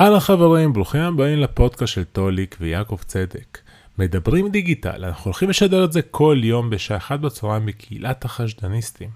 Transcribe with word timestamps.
אהלן 0.00 0.20
חברים, 0.20 0.72
ברוכים 0.72 1.00
הבאים 1.00 1.38
לפודקאסט 1.38 1.92
של 1.92 2.04
טוליק 2.04 2.56
ויעקב 2.60 2.98
צדק. 3.06 3.58
מדברים 3.98 4.48
דיגיטל, 4.48 5.04
אנחנו 5.04 5.24
הולכים 5.24 5.50
לשדר 5.50 5.84
את 5.84 5.92
זה 5.92 6.02
כל 6.02 6.40
יום 6.42 6.70
בשעה 6.70 6.96
אחת 6.96 7.20
בצהריים 7.20 7.66
בקהילת 7.66 8.24
החשדניסטים. 8.24 9.10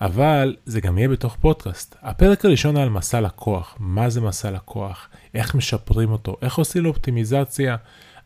אבל 0.00 0.56
זה 0.66 0.80
גם 0.80 0.98
יהיה 0.98 1.08
בתוך 1.08 1.36
פודקאסט. 1.40 1.96
הפרק 2.02 2.44
הראשון 2.44 2.76
על 2.76 2.88
מסע 2.88 3.20
לקוח, 3.20 3.76
מה 3.78 4.10
זה 4.10 4.20
מסע 4.20 4.50
לקוח, 4.50 5.08
איך 5.34 5.54
משפרים 5.54 6.10
אותו, 6.10 6.36
איך 6.42 6.58
עושים 6.58 6.82
לו 6.82 6.90
אופטימיזציה, 6.90 7.76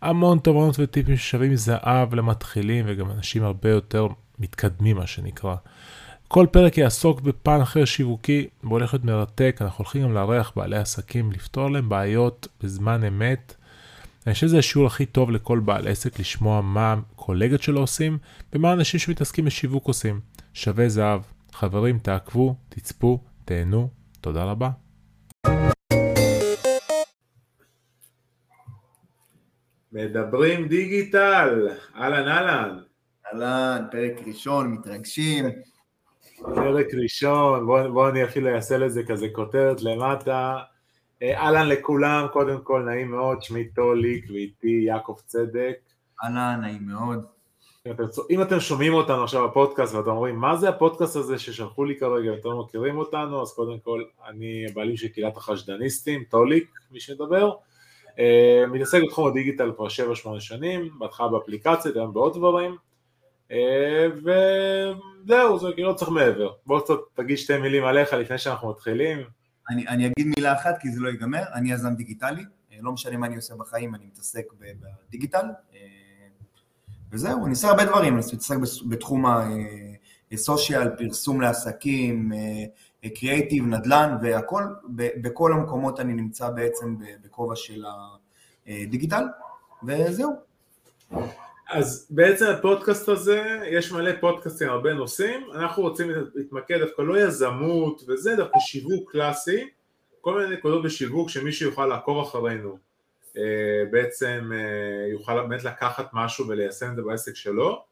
המון 0.02 0.38
תובנות 0.38 0.76
וטיפים 0.78 1.16
ששווים 1.16 1.56
זהב 1.56 2.14
למתחילים 2.14 2.84
וגם 2.88 3.10
אנשים 3.10 3.44
הרבה 3.44 3.70
יותר 3.70 4.06
מתקדמים 4.38 4.96
מה 4.96 5.06
שנקרא. 5.06 5.54
כל 6.28 6.46
פרק 6.50 6.78
יעסוק 6.78 7.20
בפן 7.20 7.60
אחר 7.60 7.84
שיווקי 7.84 8.46
והולך 8.64 8.94
להיות 8.94 9.04
מרתק, 9.04 9.56
אנחנו 9.60 9.84
הולכים 9.84 10.02
גם 10.02 10.12
לארח 10.12 10.52
בעלי 10.56 10.76
עסקים, 10.76 11.32
לפתור 11.32 11.70
להם 11.70 11.88
בעיות 11.88 12.48
בזמן 12.62 13.04
אמת. 13.04 13.54
אני 14.26 14.34
חושב 14.34 14.46
שזה 14.46 14.58
השיעור 14.58 14.86
הכי 14.86 15.06
טוב 15.06 15.30
לכל 15.30 15.58
בעל 15.58 15.88
עסק 15.88 16.20
לשמוע 16.20 16.60
מה 16.60 16.92
הקולגות 16.92 17.62
שלו 17.62 17.80
עושים 17.80 18.18
ומה 18.52 18.70
האנשים 18.70 19.00
שמתעסקים 19.00 19.44
בשיווק 19.44 19.86
עושים. 19.86 20.20
שווה 20.54 20.88
זהב. 20.88 21.20
חברים, 21.52 21.98
תעקבו, 21.98 22.56
תצפו, 22.68 23.20
תהנו, 23.44 23.88
תודה 24.20 24.44
רבה. 24.44 24.70
מדברים 29.92 30.68
דיגיטל, 30.68 31.68
אהלן 31.96 32.28
אהלן. 32.28 32.78
אהלן, 33.26 33.84
פרק 33.90 34.12
ראשון, 34.26 34.72
מתרגשים. 34.72 35.44
פרק 36.42 36.86
ראשון, 37.02 37.66
בואו 37.66 37.92
בוא 37.92 38.08
אני 38.08 38.24
אפילו 38.24 38.54
אעשה 38.54 38.78
לזה 38.78 39.02
כזה 39.02 39.26
כותרת 39.32 39.82
למטה. 39.82 40.58
אה, 41.22 41.38
אהלן 41.40 41.68
לכולם, 41.68 42.26
קודם 42.32 42.60
כל 42.60 42.82
נעים 42.82 43.10
מאוד, 43.10 43.42
שמי 43.42 43.64
טוליק 43.64 44.24
ואיתי 44.30 44.82
יעקב 44.86 45.16
צדק. 45.26 45.76
אהלן, 46.24 46.60
נעים 46.60 46.86
מאוד. 46.86 47.24
אם 47.86 47.92
אתם, 47.92 48.04
אם 48.30 48.42
אתם 48.42 48.60
שומעים 48.60 48.94
אותנו 48.94 49.24
עכשיו 49.24 49.48
בפודקאסט 49.48 49.94
ואתם 49.94 50.10
אומרים 50.10 50.36
מה 50.36 50.56
זה 50.56 50.68
הפודקאסט 50.68 51.16
הזה 51.16 51.38
ששלחו 51.38 51.84
לי 51.84 51.96
כרגע 51.96 52.32
ואתם 52.32 52.48
לא 52.48 52.62
מכירים 52.64 52.98
אותנו 52.98 53.42
אז 53.42 53.52
קודם 53.52 53.78
כל 53.78 54.02
אני 54.28 54.64
הבעלים 54.70 54.96
של 54.96 55.08
קהילת 55.08 55.36
החשדניסטים, 55.36 56.24
טוליק 56.24 56.70
מי 56.90 57.00
שמדבר 57.00 57.52
אה, 58.18 58.64
מתעסק 58.68 59.02
בתחום 59.02 59.28
הדיגיטל 59.28 59.72
כבר 59.76 59.86
7-8 59.86 60.40
שנים, 60.40 60.90
בהתחלה 60.98 61.28
באפליקציות, 61.28 61.96
היום 61.96 62.12
בעוד 62.12 62.34
דברים 62.34 62.76
אה, 63.50 64.06
וזהו, 65.26 65.58
זה 65.58 65.66
כאילו 65.74 65.88
לא 65.88 65.94
צריך 65.94 66.10
מעבר. 66.10 66.52
בוא 66.66 66.80
קצת 66.80 66.94
תגיד 67.14 67.38
שתי 67.38 67.58
מילים 67.58 67.84
עליך 67.84 68.12
לפני 68.12 68.38
שאנחנו 68.38 68.70
מתחילים. 68.70 69.18
אני, 69.70 69.88
אני 69.88 70.06
אגיד 70.06 70.26
מילה 70.36 70.52
אחת 70.52 70.78
כי 70.80 70.90
זה 70.90 71.00
לא 71.00 71.08
ייגמר, 71.08 71.42
אני 71.54 71.72
יזם 71.72 71.94
דיגיטלי, 71.94 72.44
אה, 72.72 72.76
לא 72.80 72.92
משנה 72.92 73.16
מה 73.16 73.26
אני 73.26 73.36
עושה 73.36 73.54
בחיים, 73.54 73.94
אני 73.94 74.06
מתעסק 74.06 74.44
בדיגיטל, 75.08 75.46
אה, 75.74 75.80
וזהו, 77.10 77.44
אני 77.44 77.50
עושה 77.50 77.68
הרבה 77.68 77.84
דברים, 77.84 78.14
אני 78.14 78.22
מתעסק 78.34 78.56
בתחום 78.88 79.24
הסושיאל, 80.32 80.88
פרסום 80.96 81.40
לעסקים, 81.40 82.32
קריאייטיב, 83.14 83.66
נדל"ן 83.66 84.16
והכל, 84.22 84.62
בכל 84.94 85.52
המקומות 85.52 86.00
אני 86.00 86.14
נמצא 86.14 86.50
בעצם 86.50 86.96
בכובע 87.24 87.56
של 87.56 87.84
הדיגיטל, 88.66 89.24
וזהו. 89.84 90.32
אז 91.68 92.06
בעצם 92.10 92.46
הפודקאסט 92.46 93.08
הזה, 93.08 93.58
יש 93.70 93.92
מלא 93.92 94.10
פודקאסטים, 94.20 94.68
הרבה 94.68 94.94
נושאים, 94.94 95.46
אנחנו 95.54 95.82
רוצים 95.82 96.10
להתמקד 96.34 96.78
דווקא 96.78 97.02
לא 97.02 97.20
יזמות 97.20 98.02
וזה, 98.08 98.36
דווקא 98.36 98.58
שיווק 98.58 99.12
קלאסי, 99.12 99.68
כל 100.20 100.38
מיני 100.40 100.56
נקודות 100.56 100.82
בשיווק 100.84 101.30
שמישהו 101.30 101.70
יוכל 101.70 101.86
לעקוב 101.86 102.26
אחרינו, 102.26 102.78
אה, 103.36 103.42
בעצם 103.90 104.50
אה, 104.54 105.12
יוכל 105.12 105.42
באמת 105.42 105.64
לקחת 105.64 106.10
משהו 106.12 106.48
וליישם 106.48 106.90
את 106.90 106.96
זה 106.96 107.02
בעסק 107.02 107.36
שלו. 107.36 107.84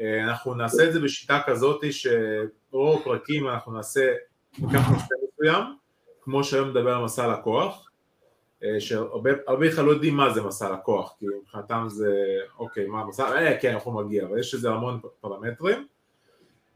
אה, 0.00 0.24
אנחנו 0.24 0.54
נעשה 0.54 0.88
את 0.88 0.92
זה 0.92 1.00
בשיטה 1.00 1.40
כזאת 1.46 1.84
שרוב 1.90 3.00
הפרקים 3.00 3.48
אנחנו 3.48 3.72
נעשה, 3.72 4.12
ניקח 4.58 4.88
נושא 4.88 5.14
מסוים, 5.24 5.64
כמו 6.22 6.44
שהיום 6.44 6.68
נדבר 6.68 6.94
על 6.94 7.04
מסע 7.04 7.32
לקוח, 7.32 7.89
שהרבה 8.78 9.30
בכלל 9.60 9.84
לא 9.84 9.90
יודעים 9.90 10.14
מה 10.14 10.30
זה 10.30 10.42
מסע 10.42 10.72
לקוח, 10.72 11.14
כי 11.18 11.26
מבחינתם 11.42 11.84
זה, 11.88 12.14
אוקיי, 12.58 12.86
מה 12.86 13.00
המסע, 13.00 13.24
אה, 13.24 13.58
כן, 13.60 13.72
אנחנו 13.72 13.92
מגיע, 13.92 14.24
אבל 14.24 14.38
יש 14.38 14.54
לזה 14.54 14.70
המון 14.70 15.00
פרמטרים, 15.20 15.86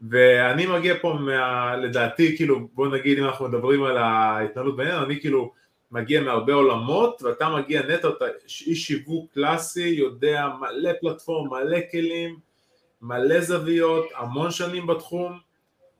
ואני 0.09 0.65
מגיע 0.65 0.95
פה 1.01 1.13
מה, 1.13 1.75
לדעתי, 1.77 2.37
כאילו, 2.37 2.67
בוא 2.73 2.87
נגיד 2.87 3.19
אם 3.19 3.25
אנחנו 3.25 3.47
מדברים 3.47 3.83
על 3.83 3.97
ההתנהלות 3.97 4.77
בינינו, 4.77 5.03
אני 5.03 5.21
כאילו 5.21 5.51
מגיע 5.91 6.21
מהרבה 6.21 6.53
עולמות, 6.53 7.21
ואתה 7.21 7.49
מגיע 7.49 7.81
נטו, 7.87 8.09
אתה 8.09 8.25
איש 8.45 8.87
שיווק 8.87 9.33
קלאסי, 9.33 9.87
יודע 9.87 10.47
מלא 10.59 10.91
פלטפורם, 11.01 11.49
מלא 11.49 11.77
כלים, 11.91 12.39
מלא 13.01 13.41
זוויות, 13.41 14.05
המון 14.15 14.51
שנים 14.51 14.87
בתחום, 14.87 15.39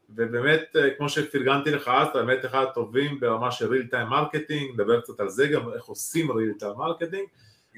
ובאמת, 0.09 0.61
אה, 0.75 0.89
כמו 0.97 1.09
שפרגנתי 1.09 1.71
לך 1.71 1.87
אז, 1.87 2.07
אתה 2.07 2.23
באמת 2.23 2.45
אחד 2.45 2.65
הטובים 2.71 3.19
ברמה 3.19 3.51
של 3.51 3.73
real 3.73 3.91
time 3.91 4.11
marketing, 4.11 4.73
נדבר 4.73 5.01
קצת 5.01 5.19
על 5.19 5.29
זה 5.29 5.47
גם, 5.47 5.73
איך 5.73 5.85
עושים 5.85 6.31
real 6.31 6.61
time 6.61 6.77
marketing, 6.77 7.27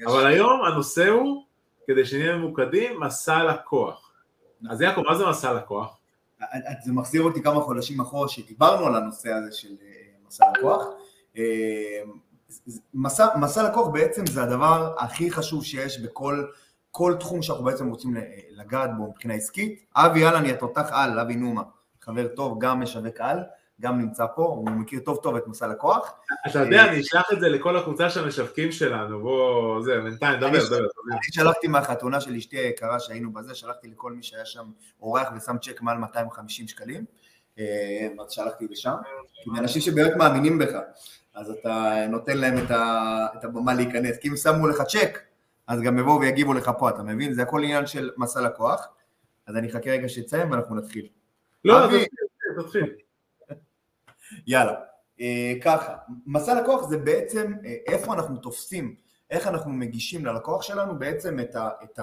אבל 0.06 0.26
היום 0.26 0.64
הנושא 0.64 1.08
הוא, 1.08 1.44
כדי 1.86 2.06
שנהיה 2.06 2.36
ממוקדים, 2.36 3.00
מסע 3.00 3.44
לקוח. 3.44 4.12
אז 4.70 4.80
יעקב, 4.80 5.00
מה 5.00 5.18
זה 5.18 5.26
מסע 5.26 5.52
לקוח? 5.52 5.98
זה 6.84 6.92
מחזיר 6.92 7.22
אותי 7.22 7.42
כמה 7.42 7.60
חודשים 7.60 8.00
אחורה 8.00 8.28
שדיברנו 8.28 8.86
על 8.86 8.94
הנושא 8.94 9.28
הזה 9.28 9.52
של 9.52 9.68
אה, 9.82 9.92
מסע 10.26 10.44
לקוח. 10.58 10.84
אה, 11.36 12.02
מסע, 12.94 13.26
מסע 13.40 13.70
לקוח 13.70 13.88
בעצם 13.88 14.26
זה 14.26 14.42
הדבר 14.42 14.94
הכי 14.98 15.30
חשוב 15.30 15.64
שיש 15.64 16.00
בכל 16.00 16.44
כל 16.90 17.14
תחום 17.20 17.42
שאנחנו 17.42 17.64
בעצם 17.64 17.88
רוצים 17.88 18.16
לגעת 18.50 18.90
בו 18.96 19.08
מבחינה 19.10 19.34
עסקית. 19.34 19.84
אבי 19.94 20.24
אהלן, 20.24 20.44
היא 20.44 20.52
התותח 20.52 20.88
על, 20.92 21.18
אבי 21.18 21.36
נומה. 21.36 21.62
חבר 22.08 22.28
טוב, 22.28 22.58
גם 22.60 22.80
משווק 22.80 23.20
על, 23.20 23.38
גם 23.80 23.98
נמצא 23.98 24.26
פה, 24.34 24.42
הוא 24.42 24.70
מכיר 24.70 25.00
טוב 25.00 25.18
טוב 25.22 25.36
את 25.36 25.46
מסע 25.46 25.66
לקוח. 25.66 26.14
אתה 26.50 26.58
יודע, 26.58 26.84
אני 26.84 27.00
אשלח 27.00 27.32
את 27.32 27.40
זה 27.40 27.48
לכל 27.48 27.76
הקבוצה 27.76 28.10
של 28.10 28.24
המשווקים 28.24 28.72
שלנו, 28.72 29.20
בוא, 29.20 29.82
זה, 29.82 30.00
בינתיים, 30.00 30.40
דבר, 30.40 30.66
דבר. 30.66 30.78
אני 30.78 31.18
שלחתי 31.22 31.68
מהחתונה 31.68 32.20
של 32.20 32.34
אשתי 32.34 32.56
היקרה 32.58 33.00
שהיינו 33.00 33.32
בזה, 33.32 33.54
שלחתי 33.54 33.88
לכל 33.88 34.12
מי 34.12 34.22
שהיה 34.22 34.44
שם 34.44 34.64
אורח 35.00 35.28
ושם 35.36 35.56
צ'ק 35.58 35.82
מעל 35.82 35.98
250 35.98 36.68
שקלים, 36.68 37.04
אה, 37.58 38.08
אז 38.24 38.32
שלחתי 38.32 38.66
לשם, 38.70 38.94
כי 39.44 39.50
אנשים 39.58 39.82
שבאמת 39.82 40.16
מאמינים 40.16 40.58
בך, 40.58 40.78
אז 41.34 41.50
אתה 41.50 41.94
נותן 42.08 42.38
להם 42.38 42.54
את 43.38 43.44
הבמה 43.44 43.74
להיכנס, 43.74 44.18
כי 44.18 44.28
אם 44.28 44.36
שמו 44.36 44.68
לך 44.68 44.82
צ'ק, 44.82 45.18
אז 45.66 45.80
גם 45.80 45.98
יבואו 45.98 46.20
ויגיבו 46.20 46.54
לך 46.54 46.70
פה, 46.78 46.90
אתה 46.90 47.02
מבין? 47.02 47.32
זה 47.32 47.42
הכל 47.42 47.64
עניין 47.64 47.86
של 47.86 48.10
מסע 48.16 48.40
לקוח, 48.40 48.88
אז 49.46 49.56
אני 49.56 49.68
אחכה 49.68 49.90
רגע 49.90 50.08
שיצא 50.08 50.44
ואנחנו 50.50 50.76
נתחיל. 50.76 51.08
לא, 51.64 51.88
תתחיל. 52.62 52.94
יאללה, 54.46 54.74
אה, 55.20 55.52
ככה, 55.62 55.96
מסע 56.26 56.62
לקוח 56.62 56.88
זה 56.88 56.98
בעצם 56.98 57.52
אה, 57.64 57.76
איפה 57.86 58.14
אנחנו 58.14 58.36
תופסים, 58.36 58.94
איך 59.30 59.46
אנחנו 59.46 59.72
מגישים 59.72 60.26
ללקוח 60.26 60.62
שלנו 60.62 60.98
בעצם 60.98 61.40
את, 61.40 61.56
ה, 61.56 61.70
את 61.84 61.98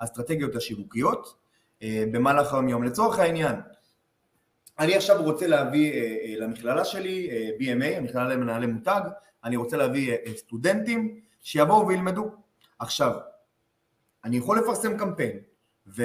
האסטרטגיות 0.00 0.56
השיווקיות 0.56 1.34
אה, 1.82 2.04
במהלך 2.12 2.52
היום 2.52 2.68
יום. 2.68 2.84
לצורך 2.84 3.18
העניין, 3.18 3.54
אני 4.78 4.96
עכשיו 4.96 5.22
רוצה 5.22 5.46
להביא 5.46 5.92
למכללה 6.38 6.84
שלי, 6.84 7.30
BMA, 7.60 7.96
המכללה 7.96 8.28
למנהלי 8.28 8.66
מותג, 8.66 9.00
אני 9.44 9.56
רוצה 9.56 9.76
להביא 9.76 10.16
סטודנטים 10.36 11.20
שיבואו 11.40 11.86
וילמדו. 11.86 12.30
עכשיו, 12.78 13.12
אני 14.24 14.36
יכול 14.36 14.58
לפרסם 14.58 14.98
קמפיין, 14.98 15.38
ו... 15.88 16.02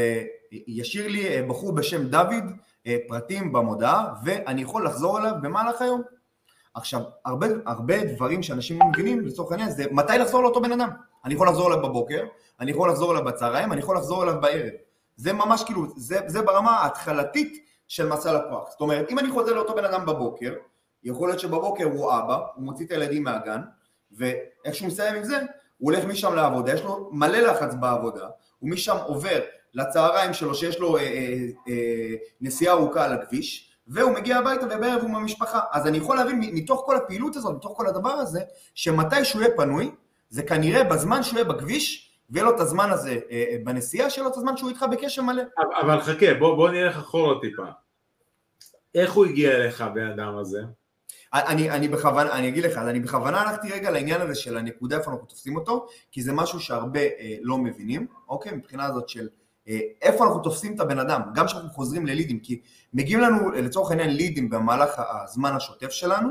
ישאיר 0.52 1.08
לי 1.08 1.28
אה, 1.28 1.48
בחור 1.48 1.72
בשם 1.72 2.08
דוד 2.08 2.44
אה, 2.88 2.98
פרטים 3.08 3.54
במודעה 3.54 4.14
ואני 4.24 4.62
יכול 4.62 4.86
לחזור 4.86 5.20
אליו 5.20 5.34
במהלך 5.42 5.82
היום. 5.82 6.02
עכשיו, 6.74 7.02
הרבה, 7.26 7.48
הרבה 7.66 8.04
דברים 8.04 8.44
שאנשים 8.44 8.80
לא 8.80 8.86
מבינים 8.86 9.22
לצורך 9.22 9.52
העניין 9.52 9.72
זה 9.72 9.86
מתי 9.92 10.18
לחזור 10.18 10.44
לאותו 10.44 10.62
בן 10.62 10.72
אדם. 10.72 10.90
אני 11.26 11.34
יכול 11.34 11.48
לחזור 11.48 11.68
אליו 11.68 11.82
בבוקר, 11.82 12.26
אני 12.60 12.72
יכול 12.72 12.90
לחזור 12.90 13.12
אליו 13.12 13.26
בצהריים, 13.26 13.72
אני 13.72 13.82
יכול 13.82 13.98
לחזור 13.98 14.24
אליו 14.24 14.42
בערב. 14.42 14.72
זה 15.16 15.34
ממש 15.34 15.64
כאילו, 15.64 15.86
זה, 15.96 16.20
זה 16.28 16.42
ברמה 16.42 16.72
ההתחלתית 16.72 17.66
של 17.88 18.10
מסע 18.10 18.34
לקוח. 18.34 18.70
זאת 18.70 18.82
אומרת, 18.82 19.10
אם 19.10 19.20
אני 19.20 19.32
חוזר 19.32 19.54
לאותו 19.54 19.76
בן 19.76 19.86
אדם 19.86 20.06
בבוקר, 20.06 20.54
יכול 21.04 21.30
להיות 21.30 21.40
שבבוקר 21.40 21.84
הוא 21.84 22.12
אבא, 22.12 22.38
הוא 22.56 22.64
מוציא 22.66 22.86
את 22.86 22.92
הילדים 22.92 23.24
מהגן, 23.24 23.62
ואיך 24.12 24.76
שהוא 24.76 24.88
מסיים 24.88 25.16
עם 25.16 25.24
זה, 25.24 25.38
הוא 25.78 25.92
הולך 25.94 26.06
משם 26.06 26.36
לעבודה, 26.36 26.74
יש 26.74 26.82
לו 26.82 27.10
מלא 27.12 27.38
לחץ 27.38 27.74
בעבודה, 27.74 28.28
הוא 28.60 28.70
משם 28.70 28.98
עובר 29.06 29.40
לצהריים 29.74 30.34
שלו 30.34 30.56
שיש 30.56 30.80
לו 30.80 30.98
אה, 30.98 31.02
אה, 31.02 31.38
אה, 31.68 32.16
נסיעה 32.42 32.74
ארוכה 32.74 33.06
על 33.06 33.14
הכביש, 33.14 33.72
והוא 33.88 34.12
מגיע 34.12 34.38
הביתה 34.38 34.66
ובערב 34.66 35.02
הוא 35.02 35.10
עם 35.10 35.16
המשפחה. 35.16 35.60
אז 35.72 35.88
אני 35.88 35.98
יכול 35.98 36.16
להבין 36.16 36.40
מתוך 36.40 36.84
כל 36.86 36.98
הפעילות 36.98 37.36
הזאת, 37.36 37.56
מתוך 37.56 37.78
כל 37.78 37.88
הדבר 37.88 38.10
הזה, 38.10 38.42
שמתי 38.76 39.26
שהוא 39.26 39.42
יהיה 39.42 39.58
פנוי, 39.58 39.92
זה 40.30 40.44
כנראה 40.44 40.84
בזמן 40.84 41.24
שהוא 41.24 41.40
יהיה 41.40 41.50
בכביש, 41.50 42.12
ויהיה 42.30 42.46
לו 42.46 42.56
את 42.56 42.60
הזמן 42.60 42.90
הזה 42.92 43.20
אה, 43.32 43.46
אה 43.52 43.58
בנסיעה, 43.64 44.10
שיהיה 44.10 44.24
לו 44.24 44.32
את 44.32 44.38
הזמן 44.38 44.58
שהוא 44.58 44.70
איתך 44.70 44.86
בקשר 44.92 45.22
מלא. 45.22 45.44
אבל 45.82 46.02
חכה, 46.02 46.34
בוא, 46.34 46.56
בוא 46.56 46.70
נלך 46.70 46.98
אחורה 46.98 47.42
טיפה. 47.42 47.66
איך 48.96 49.14
הוא 49.14 49.26
הגיע 49.26 49.56
אליך, 49.56 49.82
הבן 49.82 50.08
אדם 50.08 50.38
הזה? 50.38 50.62
אני, 51.34 51.70
אני 51.70 51.88
בכוונה, 51.88 52.32
אני 52.32 52.48
אגיד 52.48 52.64
לך, 52.64 52.78
אני 52.78 53.00
בכוונה 53.00 53.42
הלכתי 53.42 53.72
רגע 53.72 53.92
לעניין 53.92 54.22
הזה 54.22 54.36
של 54.36 54.58
הנקודה 54.58 54.98
איפה 54.98 55.12
אנחנו 55.12 55.26
תופסים 55.26 55.56
אותו, 55.56 55.88
כי 56.12 56.22
זה 56.22 56.34
משהו 56.34 56.60
שהרבה 56.60 57.00
אה, 57.00 57.36
לא 57.42 57.58
מבינים, 57.58 58.08
אוקיי? 58.30 58.52
מבחינה 58.52 58.86
הזאת 58.86 59.10
של 59.10 59.28
איפה 60.02 60.26
אנחנו 60.26 60.40
תופסים 60.40 60.76
את 60.76 60.80
הבן 60.80 61.00
אדם, 61.00 61.22
גם 61.34 61.46
כשאנחנו 61.46 61.70
חוזרים 61.70 62.06
ללידים, 62.06 62.40
כי 62.40 62.62
מגיעים 62.94 63.20
לנו 63.20 63.52
לצורך 63.52 63.92
העניין 63.92 64.10
לידים 64.10 64.50
במהלך 64.50 65.02
הזמן 65.24 65.56
השוטף 65.56 65.92
שלנו, 65.92 66.30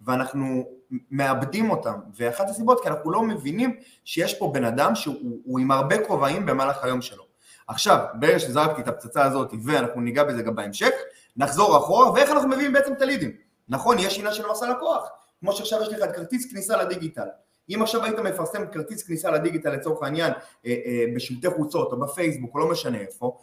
ואנחנו 0.00 0.64
מאבדים 1.10 1.70
אותם, 1.70 1.94
ואחת 2.16 2.48
הסיבות 2.48 2.82
כי 2.82 2.88
אנחנו 2.88 3.10
לא 3.10 3.22
מבינים 3.22 3.76
שיש 4.04 4.38
פה 4.38 4.50
בן 4.54 4.64
אדם 4.64 4.94
שהוא 4.94 5.60
עם 5.60 5.70
הרבה 5.70 6.06
כובעים 6.06 6.46
במהלך 6.46 6.84
היום 6.84 7.02
שלו. 7.02 7.24
עכשיו, 7.68 8.04
ברגע 8.14 8.38
שזרקתי 8.38 8.80
את 8.80 8.88
הפצצה 8.88 9.24
הזאת, 9.24 9.52
ואנחנו 9.64 10.00
ניגע 10.00 10.24
בזה 10.24 10.42
גם 10.42 10.54
בהמשך, 10.54 10.90
נחזור 11.36 11.76
אחורה, 11.78 12.12
ואיך 12.12 12.30
אנחנו 12.30 12.48
מביאים 12.48 12.72
בעצם 12.72 12.92
את 12.92 13.02
הלידים. 13.02 13.30
נכון, 13.68 13.96
יש 13.98 14.18
עניין 14.18 14.34
של 14.34 14.44
מסע 14.50 14.70
לקוח, 14.70 15.08
כמו 15.40 15.52
שעכשיו 15.52 15.82
יש 15.82 15.88
לך 15.88 16.02
את 16.04 16.16
כרטיס 16.16 16.52
כניסה 16.52 16.76
לדיגיטל. 16.76 17.26
אם 17.74 17.82
עכשיו 17.82 18.04
היית 18.04 18.18
מפרסם 18.18 18.62
כרטיס 18.72 19.02
כניסה 19.02 19.30
לדיגיטל 19.30 19.70
לצורך 19.70 20.02
העניין 20.02 20.32
אה, 20.66 20.74
אה, 20.86 21.04
בשלטי 21.14 21.50
חוצות 21.50 21.92
או 21.92 22.00
בפייסבוק 22.00 22.54
או 22.54 22.58
לא 22.58 22.70
משנה 22.70 22.98
איפה, 22.98 23.38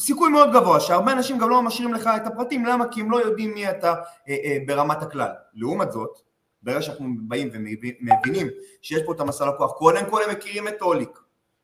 סיכוי 0.00 0.30
מאוד 0.30 0.52
גבוה 0.52 0.80
שהרבה 0.80 1.12
אנשים 1.12 1.38
גם 1.38 1.50
לא 1.50 1.62
משאירים 1.62 1.94
לך 1.94 2.10
את 2.16 2.26
הפרטים, 2.26 2.66
למה? 2.66 2.88
כי 2.88 3.00
הם 3.00 3.10
לא 3.10 3.16
יודעים 3.16 3.54
מי 3.54 3.70
אתה 3.70 3.94
אה, 4.28 4.58
ברמת 4.66 5.02
הכלל. 5.02 5.30
לעומת 5.54 5.92
זאת, 5.92 6.18
ברגע 6.62 6.82
שאנחנו 6.82 7.08
באים 7.18 7.50
ומבינים 7.52 8.48
שיש 8.82 9.02
פה 9.06 9.12
את 9.12 9.20
המסע 9.20 9.46
לקוח, 9.46 9.72
קודם 9.72 10.10
כל 10.10 10.22
הם 10.22 10.30
מכירים 10.30 10.68
את 10.68 10.82
אוליק 10.82 11.18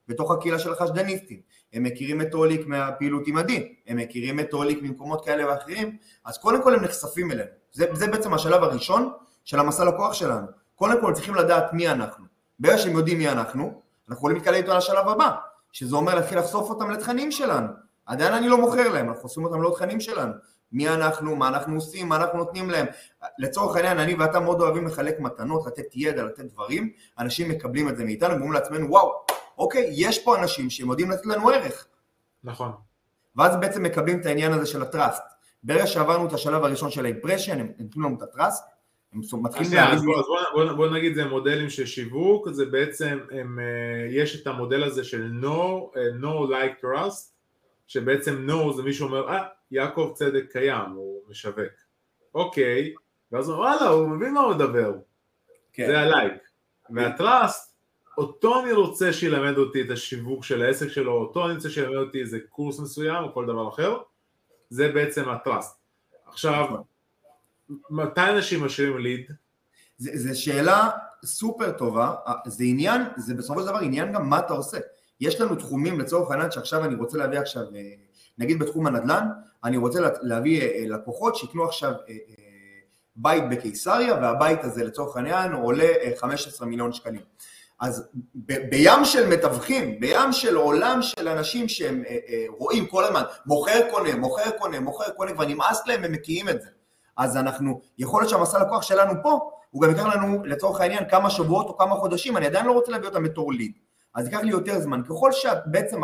בתוך 0.09 0.31
הקהילה 0.31 0.59
של 0.59 0.73
החשדניסטים, 0.73 1.41
הם 1.73 1.83
מכירים 1.83 2.21
את 2.21 2.35
אוליק 2.35 2.67
מהפעילות 2.67 3.27
עם 3.27 3.37
הדין, 3.37 3.63
הם 3.87 3.97
מכירים 3.97 4.41
את 4.41 4.53
אוליק 4.53 4.83
ממקומות 4.83 5.25
כאלה 5.25 5.49
ואחרים, 5.49 5.97
אז 6.25 6.39
קודם 6.39 6.63
כל 6.63 6.75
הם 6.75 6.85
נחשפים 6.85 7.31
אלינו. 7.31 7.51
זה, 7.73 7.87
זה 7.93 8.07
בעצם 8.07 8.35
השלב 8.35 8.63
הראשון 8.63 9.13
של 9.45 9.61
המסע 9.61 9.85
לקוח 9.85 10.13
שלנו. 10.13 10.47
קודם 10.75 11.01
כל 11.01 11.15
צריכים 11.15 11.35
לדעת 11.35 11.73
מי 11.73 11.89
אנחנו. 11.89 12.25
ברגע 12.59 12.79
שהם 12.79 12.93
יודעים 12.93 13.19
מי 13.19 13.29
אנחנו, 13.29 13.81
אנחנו 14.09 14.17
יכולים 14.17 14.37
להתקלל 14.37 14.55
איתו 14.55 14.71
על 14.71 14.77
השלב 14.77 15.09
הבא, 15.09 15.31
שזה 15.73 15.97
אומר 15.97 16.15
להתחיל 16.15 16.39
לחשוף 16.39 16.71
אותם 16.71 16.91
לתכנים 16.91 17.33
שלנו. 17.33 17.67
עדיין 18.07 18.35
אני 18.35 18.49
לא 18.49 18.59
מוכר 18.59 18.89
להם, 18.89 19.09
אנחנו 19.09 19.23
חושפים 19.23 19.45
אותם 19.45 19.63
לעוד 19.63 19.75
תכנים 19.75 20.01
שלנו. 20.01 20.33
מי 20.73 20.89
אנחנו, 20.89 21.37
מה 21.37 21.49
אנחנו 21.49 21.75
עושים, 21.75 22.09
מה 22.09 22.17
אנחנו 22.17 22.39
נותנים 22.39 22.71
להם. 22.71 22.87
לצורך 23.39 23.77
העניין, 23.77 23.99
אני 23.99 24.15
ואתה 24.15 24.41
מאוד 24.41 24.61
אוהבים 24.61 24.87
לחלק 24.87 25.21
מתנות, 25.21 25.67
לתת 25.67 25.87
ידע, 25.95 26.25
לתת 26.25 26.45
דברים, 26.45 26.93
אנשים 27.19 27.49
מקבלים 27.49 27.89
את 27.89 27.97
זה 27.97 28.05
מאיתנו, 28.05 28.31
ואומרים 28.31 28.53
לעצמנו, 28.53 28.91
וואו, 28.91 29.13
אוקיי, 29.59 29.91
יש 29.93 30.25
פה 30.25 30.39
אנשים 30.39 30.71
שהם 30.71 30.91
יודעים 30.91 31.11
לתת 31.11 31.27
לנו 31.27 31.49
ערך. 31.49 31.87
נכון. 32.45 32.73
ואז 33.37 33.57
בעצם 33.57 33.83
מקבלים 33.83 34.21
את 34.21 34.27
העניין 34.27 34.53
הזה 34.53 34.67
של 34.67 34.83
הטראסט. 34.83 35.23
ברגע 35.65 35.87
שעברנו 35.87 36.27
את 36.27 36.33
השלב 36.33 36.65
הראשון 36.65 36.91
של 36.91 37.05
האימפרשן, 37.05 37.61
הם 37.61 37.73
נותנים 37.79 38.05
לנו 38.05 38.17
את 38.17 38.23
הטראסט, 38.23 38.65
הם 39.15 39.43
מתחילים 39.43 39.73
להגיד... 39.73 40.05
בוא, 40.05 40.23
בוא, 40.53 40.73
בוא 40.73 40.89
נגיד 40.89 41.15
זה 41.15 41.25
מודלים 41.25 41.71
של 41.71 41.87
שיווק, 41.87 42.49
זה 42.51 42.67
בעצם, 42.67 43.19
הם, 43.31 43.59
אה, 43.59 44.09
יש 44.11 44.43
את 44.43 44.47
המודל 44.47 44.85
הזה 44.85 45.05
של 45.05 45.31
no, 45.43 45.47
אה, 45.97 46.03
no 46.21 46.51
like 46.51 46.85
trust, 46.85 47.33
שבעצם 47.87 48.49
no 48.49 48.73
זה 48.77 48.83
מישהו 48.83 49.07
אומר, 49.07 49.29
אה, 49.29 49.45
יעקב 49.71 50.13
צדק 50.15 50.45
קיים, 50.53 50.91
הוא 50.91 51.23
משווק. 51.29 51.73
אוקיי, 52.35 52.95
ואז 53.33 53.49
הוא 53.49 53.57
וואלה, 53.57 53.89
הוא 53.89 54.09
מבין 54.09 54.35
מה 54.35 54.41
הוא 54.41 54.55
מדבר. 54.55 54.93
כן. 55.73 55.87
זה 55.87 56.01
הלייק. 56.01 56.33
והטראסט, 56.91 57.75
אותו 58.19 58.63
אני 58.63 58.73
רוצה 58.73 59.13
שילמד 59.13 59.59
אותי 59.59 59.83
את 59.83 59.91
השיווק 59.91 60.45
של 60.45 60.63
העסק 60.63 60.89
שלו, 60.89 61.13
אותו 61.13 61.47
אני 61.47 61.55
רוצה 61.55 61.71
שילמד 61.71 61.97
אותי 61.97 62.21
איזה 62.21 62.39
קורס 62.49 62.81
מסוים 62.81 63.25
או 63.25 63.35
כל 63.35 63.47
דבר 63.47 63.69
אחר, 63.69 63.99
זה 64.69 64.93
בעצם 64.93 65.29
הטראסט. 65.29 65.79
עכשיו, 66.27 66.65
נכון. 66.65 66.94
מתי 67.91 68.21
אנשים 68.21 68.65
משאירים 68.65 68.99
ליד? 68.99 69.33
זו 69.99 70.41
שאלה 70.41 70.91
סופר 71.25 71.71
טובה, 71.73 72.15
זה 72.47 72.65
עניין, 72.65 73.03
זה 73.17 73.35
בסופו 73.35 73.61
של 73.61 73.67
דבר 73.67 73.79
עניין 73.79 74.13
גם 74.13 74.31
מה 74.31 74.39
אתה 74.39 74.53
עושה. 74.53 74.79
יש 75.21 75.41
לנו 75.41 75.57
תחומים 75.57 76.01
לצורך 76.01 76.31
העניין 76.31 76.51
שעכשיו 76.51 76.85
אני 76.85 76.95
רוצה 76.95 77.19
להביא 77.19 77.39
עכשיו, 77.39 77.63
אה, 77.63 77.81
נגיד 78.39 78.59
בתחום 78.59 78.87
הנדל"ן, 78.87 79.29
אני 79.65 79.77
רוצה 79.77 79.99
להביא 80.23 80.63
אה, 80.63 80.85
לקוחות 80.87 81.37
שיקנו 81.37 81.65
עכשיו 81.65 81.93
אה, 82.09 82.15
בית 83.17 83.45
בקיסריה 83.51 84.15
והבית 84.15 84.65
הזה 84.65 84.85
לצורך 84.85 85.17
העניין 85.17 85.53
עולה 85.53 85.93
15 86.17 86.67
מיליון 86.67 86.93
שקלים. 86.93 87.21
אז 87.81 88.09
ב- 88.35 88.71
בים 88.71 89.05
של 89.05 89.27
מתווכים, 89.29 90.01
בים 90.01 90.33
של 90.33 90.57
עולם 90.57 91.03
של 91.03 91.29
אנשים 91.29 91.69
שהם 91.69 92.03
אה, 92.09 92.19
אה, 92.29 92.45
רואים 92.49 92.87
כל 92.87 93.05
הזמן, 93.05 93.23
מוכר 93.47 93.91
קונה, 93.91 94.17
מוכר 94.17 94.51
קונה, 94.51 94.81
מוכר 94.81 95.11
קונה, 95.11 95.33
כבר 95.33 95.45
נמאס 95.45 95.87
להם, 95.87 96.05
הם 96.05 96.13
מקיאים 96.13 96.49
את 96.49 96.63
זה. 96.63 96.69
אז 97.17 97.37
אנחנו, 97.37 97.81
יכול 97.99 98.21
להיות 98.21 98.31
שהמסע 98.31 98.59
לקוח 98.59 98.83
שלנו 98.83 99.13
פה, 99.23 99.51
הוא 99.71 99.83
גם 99.83 99.91
ייקח 99.91 100.05
לנו 100.05 100.45
לצורך 100.45 100.81
העניין 100.81 101.09
כמה 101.09 101.31
שבועות 101.31 101.67
או 101.67 101.79
כמה 101.79 101.95
חודשים, 101.95 102.37
אני 102.37 102.47
עדיין 102.47 102.67
לא 102.67 102.73
רוצה 102.73 102.93
להביא 102.93 103.09
אותם 103.09 103.23
בתור 103.23 103.53
ליד. 103.53 103.73
אז 104.15 104.27
ייקח 104.27 104.39
לי 104.39 104.51
יותר 104.51 104.81
זמן. 104.81 105.03
ככל 105.03 105.33
שבעצם 105.33 106.01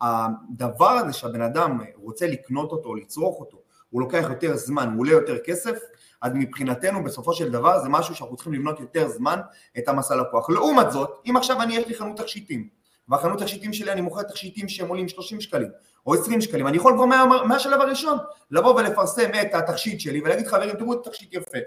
הדבר 0.00 0.90
הזה 0.90 1.12
שהבן 1.12 1.42
אדם 1.42 1.80
רוצה 1.96 2.26
לקנות 2.26 2.72
אותו, 2.72 2.94
לצרוך 2.94 3.40
אותו, 3.40 3.58
הוא 3.90 4.00
לוקח 4.00 4.26
יותר 4.28 4.56
זמן, 4.56 4.88
הוא 4.92 5.00
עולה 5.00 5.12
יותר 5.12 5.38
כסף, 5.38 5.78
אז 6.22 6.32
מבחינתנו 6.34 7.04
בסופו 7.04 7.34
של 7.34 7.50
דבר 7.50 7.78
זה 7.78 7.88
משהו 7.88 8.14
שאנחנו 8.14 8.36
צריכים 8.36 8.52
לבנות 8.52 8.80
יותר 8.80 9.08
זמן 9.08 9.40
את 9.78 9.88
המסע 9.88 10.16
לקוח. 10.16 10.50
לעומת 10.50 10.90
זאת, 10.90 11.10
אם 11.30 11.36
עכשיו 11.36 11.62
אני 11.62 11.76
יש 11.76 11.86
לי 11.86 11.94
חנות 11.94 12.16
תכשיטים, 12.16 12.68
והחנות 13.08 13.38
תכשיטים 13.38 13.72
שלי 13.72 13.92
אני 13.92 14.00
מוכר 14.00 14.22
תכשיטים 14.22 14.68
שהם 14.68 14.88
עולים 14.88 15.08
30 15.08 15.40
שקלים 15.40 15.70
או 16.06 16.14
20 16.14 16.40
שקלים, 16.40 16.66
אני 16.66 16.76
יכול 16.76 16.92
כבר 16.94 17.04
מה, 17.04 17.42
מהשלב 17.48 17.80
הראשון 17.80 18.18
לבוא 18.50 18.74
ולפרסם 18.74 19.30
את 19.42 19.54
התכשיט 19.54 20.00
שלי 20.00 20.20
ולהגיד 20.20 20.46
חברים 20.46 20.76
תראו 20.76 20.92
את 20.92 21.06
התכשיט 21.06 21.34
יפה, 21.34 21.58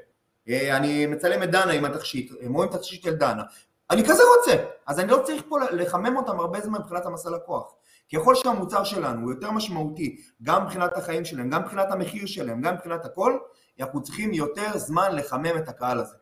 אה, 0.50 0.78
אני 0.78 1.06
מצלם 1.06 1.44
את 1.44 1.52
דנה 1.52 1.72
עם 1.72 1.86
התכשיט, 1.86 2.32
הם 2.42 2.54
רואים 2.54 2.70
את 2.70 2.76
התכשיט 2.76 3.04
של 3.04 3.16
דנה, 3.16 3.44
אני 3.92 4.04
כזה 4.04 4.24
רוצה, 4.38 4.64
אז 4.88 5.00
אני 5.00 5.12
לא 5.12 5.22
צריך 5.26 5.44
פה 5.50 5.58
לחמם 5.72 6.18
אותם 6.18 6.40
הרבה 6.40 6.62
זמן 6.62 6.80
מבחינת 6.80 7.06
המסע 7.06 7.30
לקוח. 7.30 7.74
ככל 8.14 8.36
שהמוצר 8.36 8.84
שלנו 8.84 9.22
הוא 9.22 9.32
יותר 9.32 9.52
משמעותי, 9.52 10.22
גם 10.44 10.64
מבחינת 10.64 10.98
החיים 10.98 11.26
שלהם, 11.26 11.50
גם 11.50 11.62
מבחינת 11.62 11.92
המחיר 11.92 12.26
שלהם, 12.26 12.62
גם 12.62 12.74
מבחינת 12.74 13.06
הכל, 13.06 13.38
אנחנו 13.80 14.04
צריכים 14.04 14.34
יותר 14.34 14.78
זמן 14.78 15.16
לחמם 15.16 15.58
את 15.58 15.70
הקהל 15.70 16.00
הזה. 16.00 16.16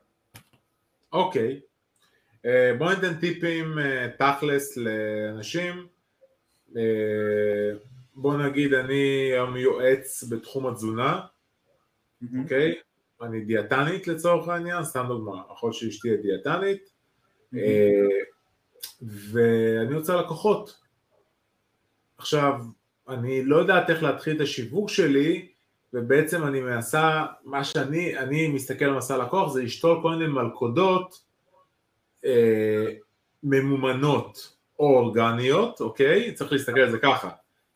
אוקיי, 1.13 1.59
okay. 1.59 1.73
אה, 2.45 2.71
uh, 2.71 2.77
בואו 2.77 2.89
ניתן 2.89 3.13
טיפים 3.19 3.77
uh, 3.77 4.17
תכלס 4.17 4.77
לאנשים. 4.77 5.87
Uh, 6.69 6.73
בואו 8.15 8.37
נגיד 8.37 8.73
אני 8.73 9.31
יועץ 9.55 10.23
בתחום 10.29 10.67
התזונה, 10.67 11.21
אוקיי? 12.41 12.71
Mm-hmm. 12.71 12.75
Okay? 12.75 13.25
אני 13.25 13.41
דיאטנית 13.41 14.07
לצורך 14.07 14.47
העניין, 14.47 14.83
סתם 14.83 15.05
דוגמה, 15.07 15.41
יכול 15.51 15.71
שאשתי 15.71 16.09
היא 16.09 16.17
דיאטנית, 16.17 16.89
mm-hmm. 17.53 17.57
ואני 19.01 19.95
רוצה 19.95 20.15
לקוחות. 20.15 20.79
עכשיו, 22.17 22.53
אני 23.09 23.45
לא 23.45 23.57
יודעת 23.57 23.89
איך 23.89 24.03
להתחיל 24.03 24.35
את 24.35 24.41
השיווק 24.41 24.89
שלי, 24.89 25.47
ובעצם 25.93 26.43
אני 26.43 26.61
מנסה, 26.61 27.25
מה 27.43 27.63
שאני, 27.63 28.17
אני 28.17 28.47
מסתכל 28.47 28.85
על 28.85 28.93
מסע 28.93 29.17
לקוח 29.17 29.53
זה 29.53 29.63
לשתול 29.63 29.99
כל 30.01 30.15
מיני 30.15 30.27
מלכודות 30.27 31.23
אה, 32.25 32.85
ממומנות 33.43 34.57
או 34.79 34.97
אורגניות, 34.97 35.81
אוקיי? 35.81 36.33
צריך 36.33 36.51
להסתכל 36.51 36.79
על 36.79 36.91
זה 36.91 36.99
ככה, 36.99 37.29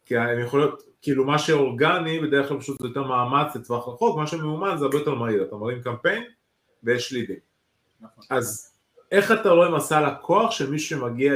כי 0.08 0.18
הן 0.18 0.40
יכולות, 0.40 0.84
כאילו 1.02 1.26
מה 1.26 1.40
שאורגני 1.40 2.20
בדרך 2.20 2.50
כלל 2.50 2.60
פשוט 2.60 2.82
זה 2.82 2.88
יותר 2.88 3.04
מאמץ 3.04 3.56
לטווח 3.56 3.88
רחוק, 3.88 4.18
מה 4.18 4.28
שממומן 4.28 4.78
זה 4.78 4.86
הרבה 4.86 4.98
יותר 4.98 5.16
מהיר, 5.16 5.44
אתה 5.44 5.56
מרים 5.56 5.82
קמפיין 5.82 6.24
ויש 6.84 7.12
לידים. 7.12 7.40
נכון. 8.02 8.24
אז 8.30 8.74
איך 9.12 9.32
אתה 9.32 9.50
רואה 9.50 9.76
מסע 9.78 10.08
לקוח 10.08 10.52
של 10.52 10.72
מי 10.72 10.80
שמגיע 10.80 11.34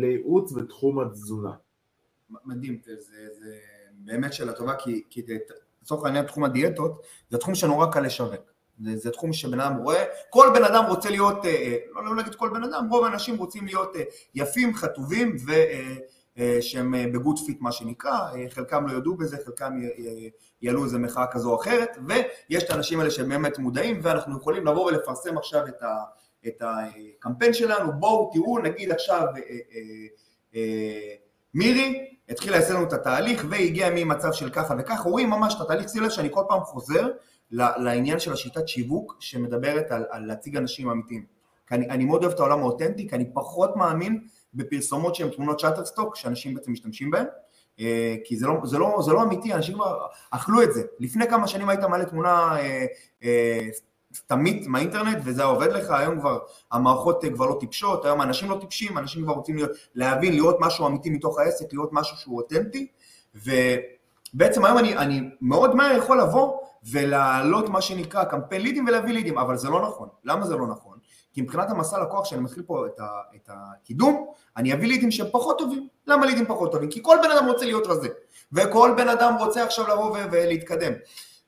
לייעוץ 0.00 0.52
בתחום 0.52 1.00
התזונה? 1.00 1.50
מדהים, 2.44 2.78
זה, 2.84 2.92
זה 3.40 3.56
באמת 3.94 4.32
שאלה 4.32 4.52
טובה, 4.52 4.74
כי, 4.74 5.02
כי 5.10 5.22
לצורך 5.82 6.04
העניין 6.04 6.26
תחום 6.26 6.44
הדיאטות, 6.44 7.02
זה 7.30 7.38
תחום 7.38 7.54
שנורא 7.54 7.86
קל 7.92 8.00
לשווק. 8.00 8.40
זה, 8.84 8.96
זה 8.96 9.10
תחום 9.10 9.32
שבן 9.32 9.60
אדם 9.60 9.76
רואה, 9.76 10.04
כל 10.30 10.46
בן 10.54 10.64
אדם 10.64 10.84
רוצה 10.88 11.10
להיות, 11.10 11.44
אה, 11.44 11.50
אה, 11.50 11.76
לא, 11.94 12.04
לא 12.04 12.16
להגיד 12.16 12.34
כל 12.34 12.50
בן 12.54 12.64
אדם, 12.64 12.88
רוב 12.90 13.04
האנשים 13.04 13.36
רוצים 13.36 13.66
להיות 13.66 13.96
אה, 13.96 14.02
יפים, 14.34 14.74
חטובים 14.74 15.36
ושהם 16.36 16.94
ב 17.12 17.17
good 17.17 17.38
fit 17.46 17.60
מה 17.60 17.72
שנקרא, 17.72 18.30
חלקם 18.50 18.86
לא 18.86 18.92
יודו 18.92 19.14
בזה, 19.14 19.36
חלקם 19.44 19.72
יעלו 20.62 20.84
איזה 20.84 20.98
מחאה 20.98 21.26
כזו 21.26 21.50
או 21.50 21.60
אחרת, 21.60 21.96
ויש 22.08 22.62
את 22.62 22.70
האנשים 22.70 22.98
האלה 23.00 23.10
שהם 23.10 23.28
באמת 23.28 23.58
מודעים 23.58 24.00
ואנחנו 24.02 24.36
יכולים 24.36 24.66
לבוא 24.66 24.86
ולפרסם 24.86 25.38
עכשיו 25.38 25.66
את, 25.66 25.82
ה, 25.82 25.96
את 26.46 26.62
הקמפיין 26.62 27.52
שלנו, 27.52 27.92
בואו 27.92 28.30
תראו 28.32 28.58
נגיד 28.58 28.92
עכשיו 28.92 29.26
מירי 31.54 32.16
התחילה 32.28 32.58
לעשות 32.58 32.76
לנו 32.76 32.84
את 32.84 32.92
התהליך 32.92 33.44
והגיע 33.50 33.88
ממצב 33.94 34.32
של 34.32 34.50
ככה 34.50 34.74
וככה, 34.78 35.08
רואים 35.08 35.30
ממש 35.30 35.54
את 35.54 35.60
התהליך, 35.60 35.88
שים 35.88 36.02
לב 36.02 36.10
שאני 36.10 36.28
כל 36.30 36.42
פעם 36.48 36.60
חוזר 36.60 37.08
לעניין 37.50 38.18
של 38.18 38.32
השיטת 38.32 38.68
שיווק 38.68 39.16
שמדברת 39.20 39.90
על, 39.90 40.04
על 40.10 40.26
להציג 40.26 40.56
אנשים 40.56 40.90
אמיתיים. 40.90 41.24
כי 41.66 41.74
אני, 41.74 41.90
אני 41.90 42.04
מאוד 42.04 42.22
אוהב 42.24 42.34
את 42.34 42.40
העולם 42.40 42.58
האותנטי, 42.58 43.08
כי 43.08 43.16
אני 43.16 43.24
פחות 43.34 43.76
מאמין 43.76 44.20
בפרסומות 44.54 45.14
שהן 45.14 45.28
תמונות 45.28 45.60
שאטר 45.60 45.84
סטוק 45.84 46.16
שאנשים 46.16 46.54
בעצם 46.54 46.72
משתמשים 46.72 47.10
בהן, 47.10 47.26
אה, 47.80 48.16
כי 48.24 48.36
זה 48.36 48.46
לא, 48.46 48.54
זה, 48.64 48.78
לא, 48.78 49.02
זה 49.04 49.12
לא 49.12 49.22
אמיתי, 49.22 49.54
אנשים 49.54 49.74
כבר 49.74 50.06
אכלו 50.30 50.62
את 50.62 50.72
זה. 50.72 50.82
לפני 51.00 51.28
כמה 51.28 51.48
שנים 51.48 51.68
היית 51.68 51.80
מעלה 51.80 52.04
תמונה 52.04 52.56
אה, 52.58 52.86
אה, 53.24 53.68
תמיד 54.26 54.68
מהאינטרנט 54.68 55.18
וזה 55.24 55.44
עובד 55.44 55.72
לך, 55.72 55.90
היום 55.90 56.20
כבר 56.20 56.38
המערכות 56.72 57.24
כבר 57.34 57.46
לא 57.46 57.56
טיפשות, 57.60 58.04
היום 58.04 58.22
אנשים 58.22 58.50
לא 58.50 58.58
טיפשים, 58.60 58.98
אנשים 58.98 59.22
כבר 59.22 59.32
רוצים 59.32 59.56
להיות, 59.56 59.70
להבין, 59.94 60.34
לראות 60.34 60.56
משהו 60.60 60.86
אמיתי 60.86 61.10
מתוך 61.10 61.38
העסק, 61.38 61.72
לראות 61.72 61.90
משהו 61.92 62.16
שהוא 62.16 62.36
אותנטי, 62.36 62.86
ובעצם 63.34 64.64
היום 64.64 64.78
אני, 64.78 64.96
אני 64.96 65.20
מאוד 65.40 65.74
מהר 65.74 65.96
יכול 65.96 66.20
לבוא 66.20 66.60
ולהעלות 66.90 67.68
מה 67.68 67.80
שנקרא 67.80 68.24
קמפיין 68.24 68.62
לידים 68.62 68.86
ולהביא 68.86 69.12
לידים, 69.12 69.38
אבל 69.38 69.56
זה 69.56 69.68
לא 69.68 69.82
נכון. 69.82 70.08
למה 70.24 70.46
זה 70.46 70.56
לא 70.56 70.66
נכון? 70.66 70.89
כי 71.32 71.42
מבחינת 71.42 71.70
המסע 71.70 72.02
לקוח, 72.02 72.24
כשאני 72.24 72.40
מתחיל 72.40 72.62
פה 72.62 72.86
את, 72.86 73.00
ה, 73.00 73.08
את 73.36 73.50
הקידום, 73.52 74.32
אני 74.56 74.74
אביא 74.74 74.88
לידים 74.88 75.10
שהם 75.10 75.26
פחות 75.32 75.58
טובים. 75.58 75.88
למה 76.06 76.26
לידים 76.26 76.46
פחות 76.46 76.72
טובים? 76.72 76.90
כי 76.90 77.00
כל 77.02 77.16
בן 77.22 77.30
אדם 77.30 77.46
רוצה 77.46 77.64
להיות 77.64 77.86
רזה, 77.86 78.08
וכל 78.52 78.94
בן 78.96 79.08
אדם 79.08 79.34
רוצה 79.38 79.64
עכשיו 79.64 79.88
לבוא 79.88 80.16
ולהתקדם. 80.32 80.92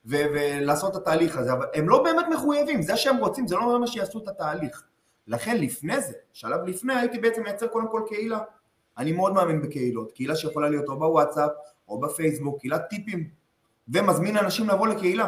ו- 0.05 0.25
ולעשות 0.33 0.91
את 0.91 1.01
התהליך 1.01 1.37
הזה, 1.37 1.53
אבל 1.53 1.65
הם 1.73 1.89
לא 1.89 2.03
באמת 2.03 2.25
מחויבים, 2.33 2.81
זה 2.81 2.97
שהם 2.97 3.17
רוצים 3.17 3.47
זה 3.47 3.55
לא 3.55 3.75
אומר 3.75 3.85
שיעשו 3.85 4.19
את 4.19 4.27
התהליך. 4.27 4.83
לכן 5.27 5.57
לפני 5.57 6.01
זה, 6.01 6.13
שלב 6.33 6.63
לפני 6.65 6.93
הייתי 6.93 7.19
בעצם 7.19 7.43
מייצר 7.43 7.67
קודם 7.67 7.87
כל 7.91 8.01
קהילה. 8.07 8.39
אני 8.97 9.11
מאוד 9.11 9.33
מאמין 9.33 9.61
בקהילות, 9.61 10.11
קהילה 10.11 10.35
שיכולה 10.35 10.69
להיות 10.69 10.87
או 10.87 10.99
בוואטסאפ 10.99 11.51
או 11.87 11.99
בפייסבוק, 11.99 12.59
קהילת 12.59 12.81
טיפים, 12.89 13.29
ומזמין 13.87 14.37
אנשים 14.37 14.69
לבוא 14.69 14.87
לקהילה, 14.87 15.27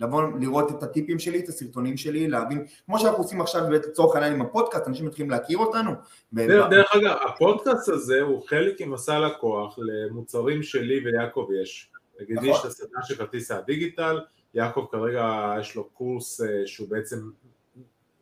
לבוא 0.00 0.22
לראות 0.40 0.70
את 0.70 0.82
הטיפים 0.82 1.18
שלי, 1.18 1.38
את 1.38 1.48
הסרטונים 1.48 1.96
שלי, 1.96 2.28
להבין, 2.28 2.66
כמו 2.86 2.98
שאנחנו 2.98 3.18
עושים 3.22 3.40
עכשיו 3.40 3.70
לצורך 3.70 4.16
העניין 4.16 4.34
עם 4.34 4.42
הפודקאסט, 4.42 4.88
אנשים 4.88 5.06
מתחילים 5.06 5.30
להכיר 5.30 5.58
אותנו. 5.58 5.90
דרך, 6.32 6.70
דרך 6.70 6.96
אגב, 6.96 7.16
הפודקאסט 7.28 7.88
הזה 7.88 8.20
הוא 8.20 8.42
חלק 8.48 8.80
ממסע 8.80 9.18
לקוח 9.18 9.78
למוצרים 9.78 10.62
שלי 10.62 11.00
ויעקב 11.04 11.48
יש. 11.62 11.90
נגיד 12.20 12.36
נכון. 12.36 12.48
יש 12.48 12.60
את 12.60 12.64
הסדנה 12.64 13.02
של 13.02 13.14
כרטיס 13.14 13.50
הדיגיטל, 13.50 14.20
יעקב 14.54 14.86
כרגע 14.90 15.54
יש 15.60 15.76
לו 15.76 15.84
קורס 15.84 16.40
אה, 16.40 16.66
שהוא 16.66 16.88
בעצם 16.88 17.30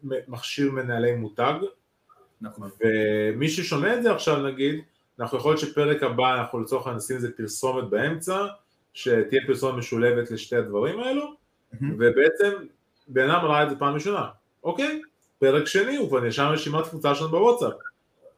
מכשיר 0.03 0.71
מנהלי 0.71 1.15
מותג, 1.15 1.55
נכון. 2.41 2.71
ומי 2.81 3.49
ששומע 3.49 3.97
את 3.97 4.03
זה 4.03 4.13
עכשיו 4.13 4.47
נגיד, 4.47 4.75
אנחנו 5.21 5.39
יכול 5.39 5.51
להיות 5.51 5.61
שפרק 5.61 6.03
הבא 6.03 6.35
אנחנו 6.35 6.61
לצורך 6.61 6.87
העניין 6.87 6.99
נשים 6.99 7.17
איזה 7.17 7.33
פרסומת 7.37 7.91
באמצע, 7.91 8.47
שתהיה 8.95 9.41
פרסומת 9.47 9.75
משולבת 9.79 10.31
לשתי 10.31 10.57
הדברים 10.57 11.01
האלו. 11.01 11.38
ובעצם 11.81 12.51
בן 13.09 13.31
אדם 13.31 13.45
ראה 13.45 13.63
את 13.63 13.71
זה 13.71 13.77
פעם 13.77 13.95
ראשונה, 13.95 14.27
אוקיי, 14.65 15.03
פרק 15.39 15.67
שני 15.67 15.97
הוא 15.97 16.09
כבר 16.09 16.21
נרשם 16.21 16.45
רשימת 16.45 16.85
תפוצה 16.85 17.15
שלנו 17.15 17.31
בוואטסאפ, 17.31 17.73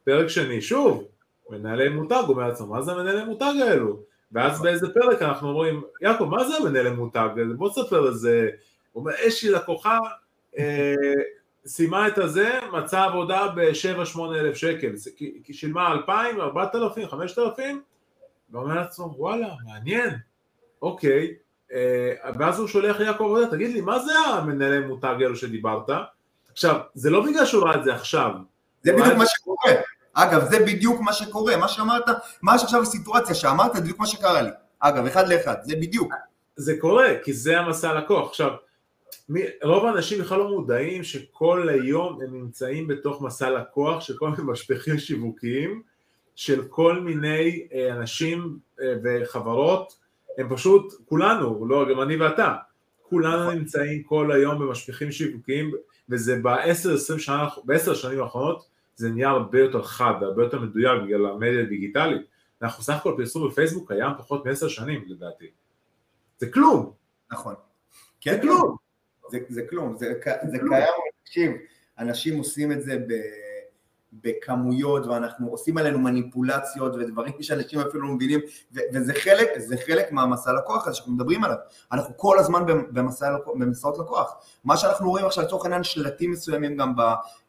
פרק 0.03 0.27
שני 0.27 0.61
שוב, 0.61 1.07
מנהלי 1.49 1.89
מותג, 1.89 2.23
אומר 2.27 2.47
לעצמו, 2.47 2.67
מה 2.67 2.81
זה 2.81 2.91
המנהלי 2.91 3.23
מותג 3.23 3.53
האלו? 3.61 3.99
ואז 4.31 4.61
באיזה 4.61 4.93
פרק 4.93 5.21
אנחנו 5.21 5.49
אומרים, 5.49 5.81
יעקב, 6.01 6.23
מה 6.23 6.43
זה 6.47 6.57
המנהל 6.57 6.93
מותג? 6.93 7.29
בוא 7.57 7.69
תספר 7.69 8.07
איזה, 8.07 8.49
הוא 8.91 9.01
אומר, 9.01 9.13
יש 9.23 9.43
לי 9.43 9.51
לקוחה, 9.51 9.99
אה, 10.57 10.95
סיימה 11.65 12.07
את 12.07 12.17
הזה, 12.17 12.59
מצאה 12.73 13.05
עבודה 13.05 13.47
ב-7-8 13.55 14.19
אלף 14.35 14.55
שקל, 14.55 14.91
כי 15.43 15.53
שילמה 15.53 15.91
2,000, 15.91 16.41
4,000, 16.41 17.07
5,000, 17.07 17.81
ואומר 18.51 18.75
לעצמו, 18.75 19.13
וואלה, 19.17 19.47
מעניין, 19.65 20.09
אוקיי, 20.81 21.33
ואז 22.39 22.59
הוא 22.59 22.67
שולח 22.67 22.99
ליעקב 22.99 23.23
עבודה, 23.23 23.47
תגיד 23.47 23.73
לי, 23.73 23.81
מה 23.81 23.99
זה 23.99 24.13
המנהלי 24.19 24.79
מותג 24.79 25.15
האלו 25.21 25.35
שדיברת? 25.35 25.89
עכשיו, 26.51 26.79
זה 26.93 27.09
לא 27.09 27.25
בגלל 27.25 27.45
שהוא 27.45 27.63
ראה 27.63 27.75
את 27.75 27.83
זה 27.83 27.95
עכשיו. 27.95 28.31
זה 28.83 28.93
בדיוק 28.93 29.17
מה 29.17 29.25
שקורה. 29.25 29.71
אגב, 30.13 30.49
זה 30.49 30.59
בדיוק 30.59 31.01
מה 31.01 31.13
שקורה, 31.13 31.57
מה 31.57 31.67
שאמרת, 31.67 32.03
מה 32.41 32.59
שעכשיו 32.59 32.81
הסיטואציה 32.81 33.35
שאמרת, 33.35 33.73
זה 33.73 33.81
בדיוק 33.81 33.99
מה 33.99 34.07
שקרה 34.07 34.41
לי. 34.41 34.49
אגב, 34.79 35.05
אחד 35.05 35.27
לאחד, 35.27 35.55
זה 35.61 35.75
בדיוק. 35.75 36.13
זה 36.55 36.73
קורה, 36.79 37.07
כי 37.23 37.33
זה 37.33 37.59
המסע 37.59 37.93
לקוח. 37.93 38.29
עכשיו, 38.29 38.51
מי, 39.29 39.41
רוב 39.63 39.85
האנשים 39.85 40.21
בכלל 40.21 40.37
לא 40.37 40.49
מודעים 40.49 41.03
שכל 41.03 41.69
היום 41.69 42.19
הם 42.21 42.41
נמצאים 42.41 42.87
בתוך 42.87 43.21
מסע 43.21 43.49
לקוח 43.49 44.01
של 44.01 44.17
כל 44.17 44.29
מיני 44.29 44.43
משפחים 44.43 44.99
שיווקיים, 44.99 45.81
של 46.35 46.63
כל 46.69 46.99
מיני 46.99 47.67
אה, 47.73 47.93
אנשים 47.93 48.57
אה, 48.81 48.93
וחברות, 49.03 50.00
הם 50.37 50.55
פשוט, 50.55 50.93
כולנו, 51.05 51.65
לא, 51.65 51.85
גם 51.91 52.01
אני 52.01 52.15
ואתה, 52.15 52.55
כולנו 53.01 53.43
נכון. 53.43 53.55
נמצאים 53.55 54.03
כל 54.03 54.31
היום 54.31 54.59
במשפחים 54.59 55.11
שיווקיים, 55.11 55.71
וזה 56.09 56.39
בעשר, 56.41 56.97
שנה, 56.97 57.47
בעשר 57.63 57.93
שנים 57.93 58.21
האחרונות, 58.21 58.67
זה 58.95 59.09
נהיה 59.09 59.29
הרבה 59.29 59.59
יותר 59.59 59.83
חד, 59.83 60.13
הרבה 60.21 60.43
יותר 60.43 60.59
מדויק 60.59 61.01
בגלל 61.03 61.25
המדיה 61.25 61.61
הדיגיטלית. 61.61 62.21
אנחנו 62.61 62.83
סך 62.83 62.93
הכל 62.93 63.13
פרסום 63.17 63.49
בפייסבוק 63.49 63.91
קיים 63.91 64.11
פחות 64.17 64.45
מעשר 64.45 64.67
שנים 64.67 65.03
לדעתי. 65.07 65.45
זה 66.37 66.51
כלום. 66.51 66.93
נכון. 67.31 67.55
כן, 68.21 68.35
זה 68.35 68.41
כלום. 68.41 68.75
זה, 69.31 69.39
זה 69.49 69.61
כלום, 69.69 69.97
זה, 69.97 70.13
זה 70.51 70.57
קיים, 70.69 70.93
תקשיב, 71.23 71.51
אנשים 71.99 72.37
עושים 72.37 72.71
את 72.71 72.81
זה 72.81 72.97
ב, 72.97 73.13
בכמויות 74.13 75.05
ואנחנו 75.05 75.47
עושים 75.47 75.77
עלינו 75.77 75.99
מניפולציות 75.99 76.95
ודברים 76.95 77.33
שאנשים 77.41 77.79
אפילו 77.79 78.03
לא 78.07 78.13
מבינים 78.13 78.39
וזה 78.93 79.13
חלק, 79.13 79.49
חלק 79.85 80.11
מהמסע 80.11 80.53
לקוח 80.53 80.87
הזה 80.87 80.95
שאנחנו 80.95 81.13
מדברים 81.13 81.43
עליו, 81.43 81.57
אנחנו 81.91 82.17
כל 82.17 82.39
הזמן 82.39 82.63
במסע, 82.65 83.35
במסעות 83.55 83.99
לקוח, 83.99 84.35
מה 84.63 84.77
שאנחנו 84.77 85.09
רואים 85.09 85.25
עכשיו 85.25 85.43
לצורך 85.43 85.65
העניין 85.65 85.83
שלטים 85.83 86.31
מסוימים 86.31 86.77
גם 86.77 86.95
ב... 86.95 87.01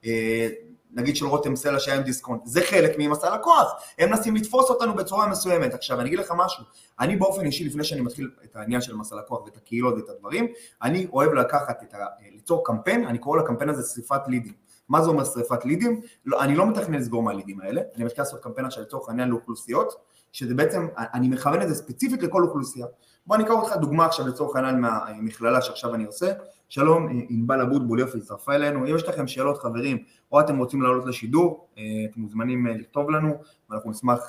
אה, 0.04 0.48
נגיד 0.94 1.16
של 1.16 1.26
רותם 1.26 1.56
סלע 1.56 1.80
שהיה 1.80 1.96
עם 1.96 2.02
דיסקונט, 2.02 2.40
זה 2.44 2.60
חלק 2.60 2.94
ממסע 2.98 3.34
לקוח, 3.34 3.82
הם 3.98 4.10
מנסים 4.10 4.36
לתפוס 4.36 4.70
אותנו 4.70 4.94
בצורה 4.94 5.26
מסוימת. 5.26 5.74
עכשיו 5.74 6.00
אני 6.00 6.08
אגיד 6.08 6.18
לך 6.18 6.32
משהו, 6.36 6.64
אני 7.00 7.16
באופן 7.16 7.46
אישי 7.46 7.64
לפני 7.64 7.84
שאני 7.84 8.00
מתחיל 8.00 8.30
את 8.44 8.56
העניין 8.56 8.80
של 8.80 8.96
מסע 8.96 9.16
לקוח 9.16 9.44
ואת 9.44 9.56
הקהילות 9.56 9.94
ואת 9.94 10.08
הדברים, 10.08 10.46
אני 10.82 11.06
אוהב 11.12 11.32
לקחת 11.32 11.82
את 11.82 11.94
ה... 11.94 12.06
ליצור 12.32 12.66
קמפיין, 12.66 13.06
אני 13.06 13.18
קורא 13.18 13.38
לקמפיין 13.38 13.70
הזה 13.70 13.94
שריפת 13.94 14.20
לידים. 14.28 14.52
מה 14.88 15.02
זה 15.02 15.08
אומר 15.10 15.24
שריפת 15.24 15.64
לידים? 15.64 16.00
לא, 16.26 16.42
אני 16.42 16.56
לא 16.56 16.66
מתכנן 16.66 16.98
לסגור 16.98 17.22
מהלידים 17.22 17.60
האלה, 17.60 17.80
אני 17.96 18.04
מתחיל 18.04 18.24
לעשות 18.24 18.40
קמפיין 18.40 18.66
עכשיו 18.66 18.82
לצורך 18.82 19.08
העניין 19.08 19.28
לאוכלוסיות, 19.28 19.94
שזה 20.32 20.54
בעצם, 20.54 20.86
אני 20.96 21.28
מכוון 21.28 21.62
את 21.62 21.68
זה 21.68 21.74
ספציפית 21.74 22.22
לכל 22.22 22.42
אוכלוסייה. 22.42 22.86
בוא 23.26 23.36
אני 23.36 23.44
אקח 23.44 23.52
אותך 23.52 23.76
דוגמה 23.76 24.06
עכשיו 24.06 24.28
לצורך 24.28 24.56
העניין 24.56 24.80
מהמכללה 24.80 25.62
שעכשיו 25.62 25.94
אני 25.94 26.04
עושה, 26.04 26.32
שלום, 26.68 27.08
ענבל 27.28 27.60
אבוטבול 27.60 28.00
יופי, 28.00 28.18
הצטרפה 28.18 28.54
אלינו, 28.54 28.78
אם 28.78 28.96
יש 28.96 29.08
לכם 29.08 29.26
שאלות 29.26 29.58
חברים, 29.58 29.98
או 30.32 30.40
אתם 30.40 30.58
רוצים 30.58 30.82
לעלות 30.82 31.06
לשידור, 31.06 31.68
אה, 31.78 31.82
אתם 32.10 32.20
מוזמנים 32.20 32.66
אה, 32.66 32.72
לכתוב 32.76 33.10
לנו, 33.10 33.34
ואנחנו 33.70 33.90
נשמח... 33.90 34.28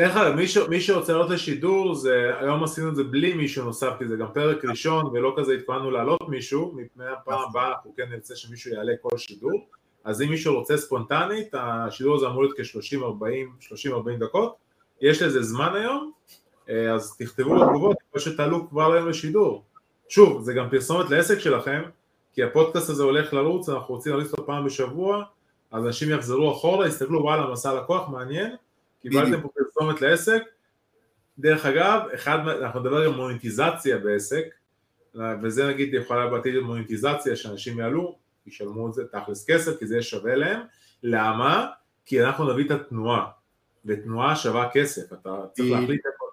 אה, 0.00 0.04
דרך 0.04 0.16
אגב, 0.16 0.34
מי, 0.68 0.80
שרוצה 0.80 1.12
לעלות 1.12 1.30
לשידור, 1.30 1.94
זה, 1.94 2.30
היום 2.40 2.64
עשינו 2.64 2.88
את 2.88 2.96
זה 2.96 3.04
בלי 3.04 3.34
מישהו 3.34 3.64
נוסף, 3.64 3.92
כי 3.98 4.08
זה 4.08 4.16
גם 4.16 4.26
פרק 4.34 4.64
ראשון, 4.64 5.06
ולא 5.06 5.34
כזה 5.36 5.52
התכוננו 5.52 5.90
לעלות 5.90 6.28
מישהו, 6.28 6.72
מפני 6.76 7.04
הפעם 7.06 7.40
הבאה 7.50 7.68
אנחנו 7.68 7.94
כן 7.96 8.04
נרצה 8.10 8.36
שמישהו 8.36 8.74
יעלה 8.74 8.92
כל 9.02 9.18
שידור, 9.18 9.68
אז 10.04 10.22
אם 10.22 10.28
מישהו 10.28 10.54
רוצה 10.54 10.76
ספונטנית, 10.76 11.54
השידור 11.54 12.16
הזה 12.16 12.26
אמור 12.26 12.42
להיות 12.42 12.56
כ-30-40 12.56 14.18
דקות, 14.18 14.56
יש 15.00 15.22
לזה 15.22 15.42
זמן 15.42 15.72
היום, 15.74 16.12
אז 16.94 17.16
תכתבו 17.18 17.54
בתגובות, 17.54 17.96
כמו 18.12 18.20
שתעלו 18.20 18.68
כבר 18.68 18.92
היום 18.92 19.08
לשידור. 19.08 19.64
שוב, 20.08 20.42
זה 20.42 20.52
גם 20.54 20.70
פרסומת 20.70 21.10
לעסק 21.10 21.38
שלכם, 21.38 21.82
כי 22.32 22.42
הפודקאסט 22.42 22.90
הזה 22.90 23.02
הולך 23.02 23.32
לרוץ, 23.32 23.68
אנחנו 23.68 23.94
רוצים 23.94 24.12
להריץ 24.12 24.32
אותו 24.32 24.46
פעם 24.46 24.64
בשבוע, 24.64 25.24
אז 25.70 25.86
אנשים 25.86 26.10
יחזרו 26.10 26.52
אחורה, 26.52 26.88
יסתכלו 26.88 27.22
וואלה, 27.22 27.50
מסע 27.52 27.74
לקוח, 27.74 28.08
מעניין, 28.08 28.56
קיבלתם 29.02 29.40
פה 29.40 29.48
פרסומת 29.76 30.02
לעסק. 30.02 30.42
דרך 31.38 31.66
אגב, 31.66 32.00
אחד, 32.14 32.38
אנחנו 32.48 32.80
נדבר 32.80 32.96
על 32.96 33.08
מוניטיזציה 33.08 33.98
בעסק, 33.98 34.44
וזה 35.42 35.68
נגיד 35.68 35.94
יכולה 35.94 36.26
בעתיד 36.26 36.58
מוניטיזציה, 36.58 37.36
שאנשים 37.36 37.78
יעלו, 37.78 38.18
ישלמו 38.46 38.88
את 38.88 38.94
זה 38.94 39.02
תכלס 39.12 39.50
כסף, 39.50 39.78
כי 39.78 39.86
זה 39.86 39.94
יהיה 39.94 40.02
שווה 40.02 40.34
להם. 40.34 40.60
למה? 41.02 41.66
כי 42.04 42.24
אנחנו 42.24 42.52
נביא 42.52 42.66
את 42.66 42.70
התנועה, 42.70 43.26
ותנועה 43.84 44.36
שווה 44.36 44.68
כסף, 44.72 45.12
אתה 45.12 45.36
צריך 45.52 45.72
להחליט 45.72 46.06
איפה... 46.06 46.24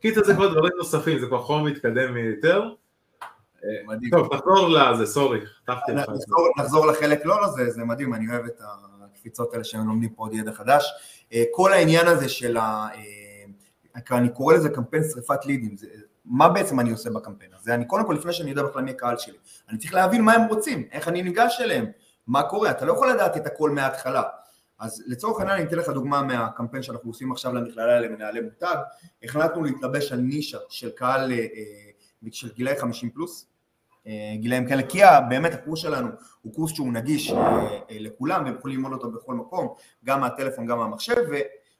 קיצר 0.00 0.24
זה 0.24 0.34
כבר 0.34 0.52
דברים 0.52 0.72
נוספים, 0.76 1.18
זה 1.18 1.26
כבר 1.26 1.42
חום 1.42 1.66
מתקדם 1.66 2.16
יותר. 2.16 2.70
מדהים. 3.86 4.10
טוב, 4.10 4.36
תחזור 4.36 4.68
לזה, 4.68 5.06
סורי, 5.06 5.46
חטפתי 5.46 5.92
לך. 5.92 6.04
נחזור 6.58 6.86
לחלק 6.86 7.26
לא 7.26 7.42
לזה, 7.42 7.70
זה 7.70 7.84
מדהים, 7.84 8.14
אני 8.14 8.28
אוהב 8.28 8.44
את 8.44 8.60
הקפיצות 9.04 9.52
האלה 9.52 9.64
שהם 9.64 9.88
לומדים 9.88 10.10
פה 10.10 10.22
עוד 10.22 10.34
ידע 10.34 10.52
חדש. 10.52 10.84
אה, 11.34 11.44
כל 11.50 11.72
העניין 11.72 12.06
הזה 12.06 12.28
של 12.28 12.56
ה... 12.56 12.86
אה, 12.94 14.16
אני 14.18 14.28
קורא 14.28 14.54
לזה 14.54 14.68
קמפיין 14.68 15.02
שריפת 15.12 15.46
לידים, 15.46 15.76
מה 16.24 16.48
בעצם 16.48 16.80
אני 16.80 16.90
עושה 16.90 17.10
בקמפיין 17.10 17.50
הזה? 17.60 17.74
אני 17.74 17.84
קודם 17.84 18.06
כל, 18.06 18.12
לפני 18.12 18.32
שאני 18.32 18.50
יודע 18.50 18.62
בכלל 18.62 18.82
מי 18.82 18.90
הקהל 18.90 19.18
שלי, 19.18 19.36
אני 19.68 19.78
צריך 19.78 19.94
להבין 19.94 20.22
מה 20.22 20.32
הם 20.32 20.48
רוצים, 20.48 20.88
איך 20.92 21.08
אני 21.08 21.22
ניגש 21.22 21.60
אליהם, 21.60 21.86
מה 22.26 22.42
קורה, 22.42 22.70
אתה 22.70 22.84
לא 22.84 22.92
יכול 22.92 23.10
לדעת 23.10 23.36
את 23.36 23.46
הכל 23.46 23.70
מההתחלה. 23.70 24.22
אז 24.78 25.02
לצורך 25.06 25.40
העניין 25.40 25.58
אני 25.58 25.66
אתן 25.66 25.76
לך 25.76 25.88
דוגמה 25.88 26.22
מהקמפיין 26.22 26.82
שאנחנו 26.82 27.10
עושים 27.10 27.32
עכשיו 27.32 27.54
למכללה 27.54 28.00
למנהלי 28.00 28.40
מותג, 28.40 28.76
החלטנו 29.22 29.64
להתלבש 29.64 30.12
על 30.12 30.18
נישה 30.18 30.58
של 30.68 30.90
קהל 30.90 31.32
אה, 31.32 31.46
של 32.32 32.52
גילאי 32.52 32.76
50 32.76 33.10
פלוס, 33.10 33.46
גילאים 34.34 34.66
כאלה, 34.66 34.82
כי 34.82 35.00
באמת 35.28 35.54
הקורס 35.54 35.80
שלנו 35.80 36.08
הוא 36.42 36.54
קורס 36.54 36.72
שהוא 36.72 36.92
נגיש 36.92 37.32
אה, 37.32 37.38
אה, 37.38 37.78
לכולם 37.90 38.44
והם 38.44 38.54
יכולים 38.54 38.76
ללמוד 38.76 38.92
אותו 38.92 39.10
בכל 39.10 39.34
מקום, 39.34 39.74
גם 40.04 40.20
מהטלפון 40.20 40.66
גם 40.66 40.78
מהמחשב 40.78 41.16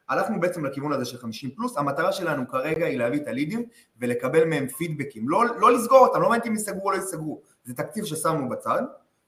הלכנו 0.08 0.40
בעצם 0.40 0.64
לכיוון 0.64 0.92
הזה 0.92 1.04
של 1.04 1.18
50 1.18 1.50
פלוס, 1.50 1.78
המטרה 1.78 2.12
שלנו 2.12 2.48
כרגע 2.48 2.86
היא 2.86 2.98
להביא 2.98 3.20
את 3.20 3.28
הלידים 3.28 3.64
ולקבל 3.98 4.44
מהם 4.44 4.66
פידבקים, 4.68 5.28
לא, 5.28 5.44
לא 5.58 5.72
לסגור 5.72 5.98
אותם, 5.98 6.22
לא 6.22 6.28
מעניין 6.28 6.46
אם 6.46 6.52
ייסגרו 6.52 6.84
או 6.84 6.90
לא 6.90 6.96
ייסגרו, 6.96 7.40
זה 7.64 7.74
תקציב 7.74 8.04
ששמנו 8.04 8.48
בצד, 8.48 8.82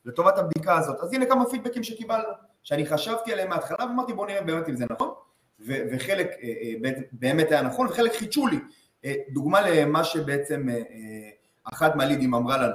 לטובת 0.04 0.38
הבדיקה 0.38 0.78
הזאת, 0.78 1.00
אז 1.00 1.12
הנה 1.12 1.26
כמה 1.26 1.44
פידבקים 1.50 1.82
שקיבלנו, 1.82 2.28
שאני 2.62 2.86
חשבתי 2.86 3.32
עליהם 3.32 3.48
מההתחלה 3.48 3.86
ואמרתי 3.86 4.12
בוא 4.12 4.26
נראה 4.26 4.42
באמת 4.42 4.68
אם 4.68 4.76
זה 4.76 4.84
נכון, 4.90 5.08
ו- 5.60 5.82
וחלק 5.92 6.26
אה, 6.26 6.48
אה, 6.88 6.90
באמת 7.12 7.50
היה 7.50 7.62
נכון 7.62 7.86
וחלק 7.86 8.12
חידשו 8.12 8.46
לי, 8.46 8.58
אה, 9.04 9.14
דוגמה 9.30 9.70
למה 9.70 10.04
שבעצם 10.04 10.66
אחת 11.64 11.96
מהלידים 11.96 12.34
אמרה 12.34 12.56
לנו, 12.56 12.74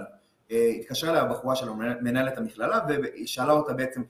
התקשרה 0.80 1.10
אליה 1.10 1.22
הבחורה 1.22 1.56
שלנו, 1.56 1.76
מנהלת 1.76 2.38
המכללה, 2.38 2.80
והיא 2.88 3.28
שאלה 3.28 3.52
אותה 3.52 3.74
בעצם 3.74 4.02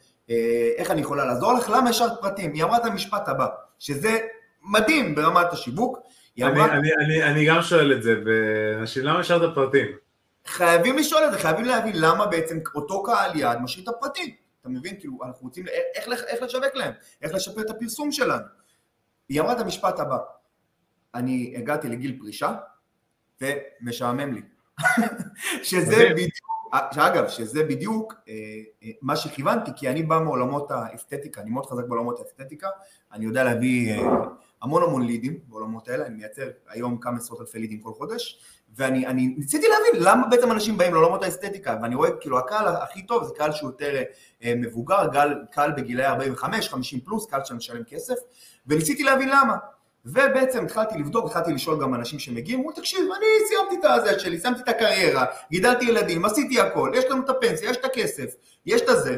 איך 0.78 0.92
אני 0.92 1.02
יכולה 1.02 1.26
לעזור 1.26 1.54
לך, 1.54 1.70
למה 1.70 1.90
השארת 1.90 2.22
פרטים? 2.22 2.54
היא 2.54 2.64
אמרה 2.64 2.78
את 2.78 2.86
המשפט 2.86 3.28
הבא, 3.28 3.48
שזה 3.80 4.20
מדהים 4.64 5.16
ברמת 5.16 5.54
השיווק. 5.54 5.98
אני, 6.38 6.52
אמרה, 6.52 6.74
אני, 6.74 6.90
אני, 7.06 7.24
אני 7.24 7.46
גם 7.46 7.62
שואל 7.62 7.94
את 7.94 8.04
זה, 8.04 8.16
ואנשים, 8.26 9.04
למה 9.04 9.20
השארת 9.20 9.56
פרטים? 9.56 9.88
חייבים 10.46 10.98
לשאול 10.98 11.24
את 11.26 11.32
זה, 11.32 11.40
חייבים 11.40 11.66
להבין 11.66 11.94
למה 11.96 12.26
בעצם 12.26 12.60
אותו 12.76 13.04
קהל 13.04 13.36
יעד 13.36 13.62
משאיר 13.62 13.84
את 13.84 13.88
הפרטים. 13.88 14.36
אתה 14.62 14.70
מבין? 14.70 15.00
כאילו, 15.00 15.18
אנחנו 15.24 15.48
רוצים, 15.48 15.66
איך, 15.68 16.08
איך, 16.12 16.24
איך 16.28 16.44
לשווק 16.44 16.76
להם, 16.76 16.94
איך 17.22 17.34
לשפר 17.34 17.62
את 17.62 17.70
הפרסום 17.70 18.12
שלנו. 18.12 18.44
היא 19.30 19.42
אמרה 19.42 19.54
את 19.54 19.60
המשפט 19.60 20.00
הבא, 20.00 20.18
אני 21.16 21.54
הגעתי 21.58 21.88
לגיל 21.88 22.20
פרישה, 22.20 22.56
ומשעמם 23.42 24.34
לי. 24.34 24.42
שזה 25.64 26.10
בדיוק, 26.12 26.52
אגב, 26.98 27.28
שזה 27.28 27.64
בדיוק 27.64 28.14
אה, 28.28 28.34
אה, 28.84 28.90
מה 29.02 29.16
שכיוונתי, 29.16 29.72
כי 29.76 29.90
אני 29.90 30.04
בא 30.04 30.20
מעולמות 30.20 30.72
האסתטיקה, 30.72 31.42
אני 31.42 31.50
מאוד 31.50 31.66
חזק 31.66 31.84
בעולמות 31.88 32.20
האסתטיקה, 32.20 32.68
אני 33.14 33.26
יודע 33.26 33.44
להביא 33.44 33.94
אה, 33.94 34.08
המון 34.62 34.84
המון 34.84 35.06
לידים 35.06 35.40
בעולמות 35.48 35.88
האלה, 35.88 36.06
אני 36.06 36.16
מייצר 36.16 36.50
היום 36.70 36.98
כמה 36.98 37.18
עשרות 37.18 37.42
אלפי 37.42 37.60
לידים 37.60 37.80
כל 37.82 37.94
חודש, 37.94 38.40
ואני 38.76 39.28
ניסיתי 39.38 39.68
להבין 39.68 40.08
למה 40.08 40.28
בעצם 40.28 40.52
אנשים 40.52 40.78
באים 40.78 40.94
לעולמות 40.94 41.24
האסתטיקה, 41.24 41.78
ואני 41.82 41.96
רואה 41.96 42.10
כאילו 42.20 42.40
הקהל 42.40 42.68
הכי 42.68 43.02
טוב 43.02 43.24
זה 43.24 43.34
קהל 43.38 43.52
שהוא 43.52 43.70
יותר 43.70 44.02
מבוגר, 44.46 45.08
קהל, 45.52 45.72
בגילאי 45.72 46.06
45, 46.06 46.70
50 46.70 47.00
פלוס, 47.00 47.26
קהל 47.26 47.42
שמשלם 47.46 47.84
כסף, 47.84 48.16
וניסיתי 48.68 49.04
להבין 49.04 49.30
למה. 49.30 49.58
ובעצם 50.06 50.66
התחלתי 50.66 51.00
לבדוק, 51.00 51.26
התחלתי 51.26 51.54
לשאול 51.54 51.82
גם 51.82 51.94
אנשים 51.94 52.20
שמגיעים, 52.20 52.60
אמרו 52.60 52.72
תקשיב, 52.72 53.00
אני 53.00 53.26
סיימתי 53.48 53.76
את 53.80 53.92
הזה 53.92 54.20
שלי, 54.20 54.40
סיימתי 54.40 54.62
את 54.62 54.70
הקריירה, 54.70 55.26
גידלתי 55.52 55.86
ילדים, 55.86 56.26
עשיתי 56.26 56.60
הכל, 56.60 56.92
יש 56.94 57.06
לנו 57.06 57.24
את 57.26 57.30
הפנסיה, 57.30 57.70
יש 57.70 57.78
את 57.78 57.86
הכסף, 57.86 58.36
יש 58.66 58.82
את 58.82 58.90
הזה. 58.90 59.18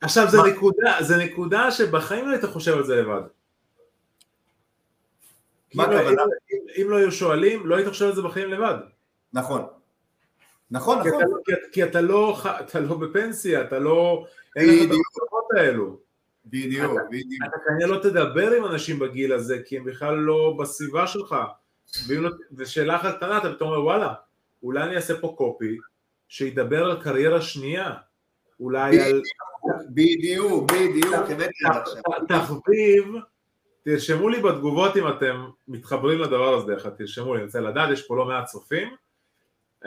עכשיו 0.00 0.30
זה 0.30 0.38
נקודה, 0.42 0.96
זה 1.00 1.16
נקודה 1.16 1.70
שבחיים 1.70 2.28
לא 2.28 2.32
היית 2.32 2.44
חושב 2.44 2.76
על 2.76 2.84
זה 2.84 2.96
לבד. 2.96 3.22
מה 5.74 5.84
הכוונה? 5.84 6.22
אם, 6.52 6.82
אם 6.82 6.90
לא 6.90 6.96
היו 6.96 7.12
שואלים, 7.12 7.66
לא 7.66 7.76
היית 7.76 7.88
חושב 7.88 8.04
על 8.06 8.14
זה 8.14 8.22
בחיים 8.22 8.48
לבד. 8.48 8.74
נכון. 9.32 9.66
נכון, 10.70 11.02
כי 11.02 11.08
נכון. 11.08 11.22
אתה, 11.22 11.32
כי, 11.44 11.52
כי 11.72 11.84
אתה 11.84 12.00
לא, 12.00 12.38
אתה 12.60 12.80
לא 12.80 12.96
בפנסיה, 12.96 13.60
אתה 13.60 13.78
לא, 13.78 14.26
אין 14.56 14.68
לך 14.68 14.74
את 14.74 14.90
המחשבות 14.90 15.44
האלו. 15.56 15.96
בדיוק, 16.44 16.92
בדיוק. 17.10 17.42
אתה 17.48 17.56
כנראה 17.66 17.86
לא 17.96 18.02
תדבר 18.02 18.50
עם 18.50 18.64
אנשים 18.64 18.98
בגיל 18.98 19.32
הזה, 19.32 19.58
כי 19.64 19.76
הם 19.76 19.84
בכלל 19.84 20.14
לא 20.14 20.56
בסביבה 20.60 21.06
שלך. 21.06 21.36
לא, 22.08 22.30
ושאלה 22.56 22.96
אחת 22.96 23.16
קטנה, 23.16 23.38
אתה 23.38 23.54
פתאום 23.54 23.70
אומר, 23.70 23.84
וואלה, 23.84 24.14
אולי 24.62 24.82
אני 24.82 24.96
אעשה 24.96 25.20
פה 25.20 25.34
קופי, 25.38 25.76
שידבר 26.28 26.84
על 26.84 27.02
קריירה 27.02 27.40
שנייה. 27.40 27.94
אולי 28.60 29.00
על... 29.00 29.22
בדיוק, 29.94 30.72
בדיוק, 30.72 31.26
תחביב, 32.28 33.14
תרשמו 33.84 34.28
לי 34.28 34.40
בתגובות 34.40 34.96
אם 34.96 35.08
אתם 35.08 35.46
מתחברים 35.68 36.18
לדבר 36.18 36.54
הזה, 36.54 36.66
דרך 36.66 36.86
תרשמו 36.86 37.34
לי, 37.34 37.38
אני 37.38 37.46
רוצה 37.46 37.60
לדעת, 37.60 37.90
יש 37.92 38.06
פה 38.06 38.16
לא 38.16 38.24
מעט 38.24 38.44
צופים. 38.44 38.88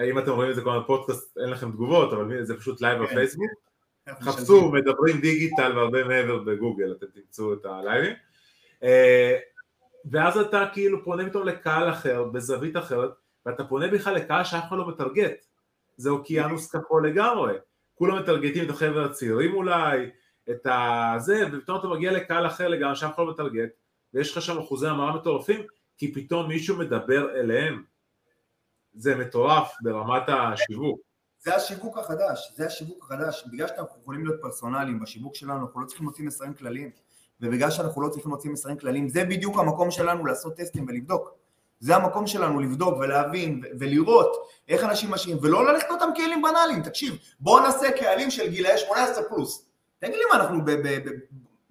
אם 0.09 0.19
אתם 0.19 0.31
רואים 0.31 0.49
את 0.49 0.55
זה 0.55 0.61
כבר 0.61 0.79
בפודקאסט, 0.79 1.37
אין 1.37 1.49
לכם 1.49 1.71
תגובות, 1.71 2.13
אבל 2.13 2.43
זה 2.45 2.57
פשוט 2.57 2.81
לייב 2.81 2.97
כן. 2.99 3.05
בפייסבוק. 3.05 3.51
חפשו 4.09 4.71
מדברים 4.71 5.21
דיגיטל 5.21 5.77
והרבה 5.77 6.03
מעבר 6.03 6.37
בגוגל, 6.37 6.91
אתם 6.91 7.05
תמצאו 7.13 7.53
את 7.53 7.65
הלייבים. 7.65 8.13
אה, 8.83 9.37
ואז 10.11 10.37
אתה 10.37 10.65
כאילו 10.73 11.03
פונה 11.03 11.29
פתאום 11.29 11.47
לקהל 11.47 11.89
אחר, 11.89 12.23
בזווית 12.23 12.77
אחרת, 12.77 13.09
ואתה 13.45 13.63
פונה 13.63 13.87
בכלל 13.87 14.15
לקהל 14.15 14.43
שאף 14.43 14.63
אחד 14.67 14.77
לא 14.77 14.87
מטרגט. 14.87 15.45
זה 15.97 16.09
אוקיינוס 16.09 16.75
כחול 16.75 17.09
לגמרי. 17.09 17.53
כולם 17.95 18.19
מטרגטים 18.19 18.65
את 18.65 18.69
החבר'ה 18.69 19.05
הצעירים 19.05 19.53
אולי, 19.53 20.09
את 20.49 20.67
הזה, 20.69 21.43
ופתאום 21.51 21.79
אתה 21.79 21.87
מגיע 21.87 22.11
לקהל 22.11 22.47
אחר 22.47 22.67
לגמרי 22.67 22.95
שאף 22.95 23.15
אחד 23.15 23.23
לא 23.23 23.31
מטרגט, 23.31 23.69
ויש 24.13 24.31
לך 24.37 24.41
שם 24.41 24.57
אחוזי 24.57 24.87
המרה 24.87 25.15
מטורפים, 25.15 25.61
כי 25.97 26.13
פתאום 26.13 26.47
מישהו 26.47 26.77
מדבר 26.77 27.39
אליהם. 27.39 27.83
זה 28.93 29.15
מטורף 29.15 29.71
ברמת 29.81 30.23
השיווק. 30.27 31.14
זה 31.45 31.55
השיווק 31.55 31.97
החדש, 31.97 32.51
זה 32.55 32.65
השיווק 32.65 33.03
החדש, 33.03 33.43
בגלל 33.51 33.67
שאנחנו 33.67 34.01
יכולים 34.01 34.25
להיות 34.25 34.41
פרסונליים 34.41 34.99
בשיווק 34.99 35.35
שלנו, 35.35 35.65
אנחנו 35.65 35.81
לא 35.81 35.85
צריכים 35.85 36.05
להוציא 36.05 36.25
מסרים 36.25 36.53
כלליים, 36.53 36.89
ובגלל 37.41 37.71
שאנחנו 37.71 38.01
לא 38.01 38.09
צריכים 38.09 38.31
להוציא 38.31 38.51
מסרים 38.51 38.77
כלליים, 38.77 39.09
זה 39.09 39.23
בדיוק 39.23 39.57
המקום 39.57 39.91
שלנו 39.91 40.25
לעשות 40.25 40.55
טסטים 40.55 40.85
ולבדוק. 40.87 41.33
זה 41.79 41.95
המקום 41.95 42.27
שלנו 42.27 42.59
לבדוק 42.59 42.97
ולהבין 42.97 43.63
ולראות 43.79 44.49
איך 44.67 44.83
אנשים 44.83 45.11
משאירים, 45.11 45.39
ולא 45.41 45.65
ללכת 45.65 45.91
אותם 45.91 46.09
כלים 46.15 46.41
בנאליים, 46.41 46.83
תקשיב, 46.83 47.17
בואו 47.39 47.59
נעשה 47.63 47.91
קהלים 47.91 48.31
של 48.31 48.49
גילאי 48.49 48.77
18 48.77 49.23
פלוס. 49.23 49.65
תגיד 49.99 50.15
לי 50.15 50.23
מה 50.31 50.35
אנחנו, 50.35 50.65
ב- 50.65 50.71
ב- 50.71 51.09
ב- 51.09 51.19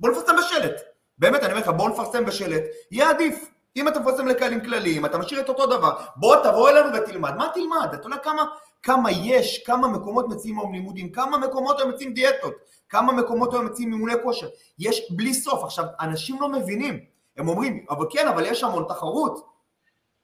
בואו 0.01 0.13
נפרסם 0.13 0.37
בשלט. 0.39 0.81
באמת, 1.19 1.43
אני 1.43 1.53
אומר 1.53 1.63
לך, 1.63 1.69
בואו 1.69 1.89
נפרסם 1.89 2.25
בשלט, 2.25 2.63
יהיה 2.91 3.11
עדיף. 3.11 3.51
אם 3.77 3.89
אתה 3.89 4.01
מפרסם 4.01 4.27
לקהלים 4.29 4.61
כלליים, 4.61 5.07
אתה 5.07 5.19
משאיר 5.19 5.41
את 5.41 5.49
אותו 5.49 5.67
דבר, 5.67 5.97
בוא 6.17 6.37
תבוא 6.37 6.71
אלינו 6.71 6.89
ותלמד. 6.95 7.35
מה 7.37 7.49
תלמד? 7.55 7.95
אתה 7.95 8.07
יודע 8.07 8.19
כמה, 8.19 8.45
כמה 8.85 9.11
יש, 9.11 9.65
כמה 9.67 9.89
מקומות 9.89 10.29
מציעים 10.29 10.59
היום 10.59 10.73
לימודים, 10.73 11.13
כמה 11.13 11.39
מקומות 11.39 11.81
היום 11.81 11.91
מציעים 11.91 12.15
דיאטות, 12.15 12.55
כמה 12.89 13.13
מקומות 13.13 13.53
היום 13.53 13.67
מציעים 13.67 13.93
אימוני 13.93 14.13
כושר. 14.23 14.49
יש 14.79 15.13
בלי 15.13 15.35
סוף. 15.35 15.65
עכשיו, 15.65 15.85
אנשים 16.01 16.37
לא 16.41 16.49
מבינים. 16.49 17.05
הם 17.37 17.49
אומרים, 17.49 17.87
אבל 17.91 18.07
כן, 18.11 18.29
אבל 18.29 18.47
יש 18.47 18.65
המון 18.65 18.85
תחרות. 18.89 19.47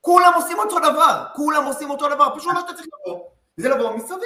כולם 0.01 0.33
עושים 0.37 0.59
אותו 0.59 0.79
דבר, 0.79 1.25
כולם 1.35 1.64
עושים 1.64 1.90
אותו 1.90 2.09
דבר, 2.14 2.29
פשוט 2.37 2.53
מה 2.53 2.61
שאתה 2.61 2.73
צריך 2.73 2.87
לבוא, 3.07 3.20
זה 3.57 3.68
לבוא 3.68 3.96
מסביב. 3.96 4.20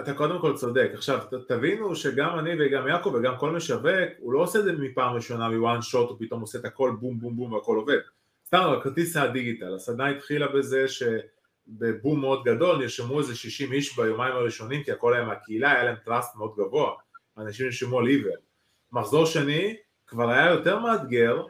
אתה 0.00 0.14
קודם 0.14 0.40
כל 0.40 0.56
צודק, 0.56 0.90
עכשיו 0.94 1.18
תבינו 1.48 1.96
שגם 1.96 2.38
אני 2.38 2.50
וגם 2.58 2.88
יעקב 2.88 3.14
וגם 3.14 3.36
כל 3.38 3.50
משווק, 3.50 4.08
הוא 4.18 4.32
לא 4.32 4.38
עושה 4.38 4.58
את 4.58 4.64
זה 4.64 4.72
מפעם 4.72 5.14
ראשונה 5.14 5.48
מוואן 5.48 5.82
שוט, 5.82 6.08
הוא 6.08 6.16
פתאום 6.20 6.40
עושה 6.40 6.58
את 6.58 6.64
הכל 6.64 6.90
בום 7.00 7.20
בום 7.20 7.36
בום 7.36 7.52
והכל 7.52 7.76
עובד. 7.76 7.98
סתם, 8.46 8.72
הכרטיס 8.78 9.16
הדיגיטל, 9.16 9.74
הסדנה 9.74 10.08
התחילה 10.08 10.48
בזה 10.48 10.84
שבבום 11.68 12.20
מאוד 12.20 12.44
גדול 12.44 12.78
נרשמו 12.78 13.20
איזה 13.20 13.36
60 13.36 13.72
איש 13.72 13.96
ביומיים 13.96 14.34
הראשונים 14.34 14.82
כי 14.84 14.92
הכל 14.92 15.14
היה 15.14 15.24
מהקהילה, 15.24 15.72
היה 15.72 15.84
להם 15.84 15.96
טראסט 16.04 16.36
מאוד 16.36 16.54
גבוה, 16.56 16.92
אנשים 17.38 17.66
נרשמו 17.66 17.98
על 17.98 18.06
עיוור. 18.06 18.36
מחזור 18.92 19.26
שני 19.26 19.76
כבר 20.06 20.30
היה 20.30 20.50
יותר 20.50 20.78
מאתגר, 20.78 21.42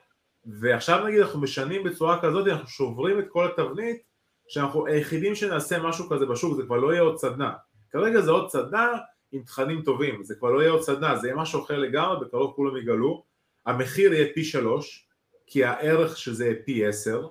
ועכשיו 0.46 1.06
נגיד 1.06 1.20
אנחנו 1.20 1.40
משנים 1.40 1.84
בצורה 1.84 2.22
כזאת, 2.22 2.48
אנחנו 2.48 2.68
שוברים 2.68 3.18
את 3.18 3.24
כל 3.28 3.46
התבנית 3.46 4.02
שאנחנו 4.48 4.86
היחידים 4.86 5.34
שנעשה 5.34 5.78
משהו 5.78 6.08
כזה 6.08 6.26
בשוק, 6.26 6.56
זה 6.56 6.62
כבר 6.62 6.76
לא 6.76 6.92
יהיה 6.92 7.02
עוד 7.02 7.16
סדנה. 7.16 7.52
כרגע 7.90 8.20
זה 8.20 8.30
עוד 8.30 8.50
סדנה 8.50 8.92
עם 9.32 9.42
תכנים 9.42 9.82
טובים, 9.82 10.22
זה 10.22 10.34
כבר 10.34 10.50
לא 10.50 10.60
יהיה 10.60 10.70
עוד 10.70 10.82
סדנה, 10.82 11.16
זה 11.16 11.26
יהיה 11.26 11.36
משהו 11.36 11.64
אחר 11.64 11.78
לגמרי, 11.78 12.26
בקרוב 12.26 12.52
כולם 12.56 12.76
יגלו. 12.76 13.24
המחיר 13.66 14.12
יהיה 14.12 14.34
פי 14.34 14.44
שלוש, 14.44 15.08
כי 15.46 15.64
הערך 15.64 16.18
של 16.18 16.34
זה 16.34 16.44
יהיה 16.44 16.56
פי 16.64 16.86
עשר. 16.86 17.28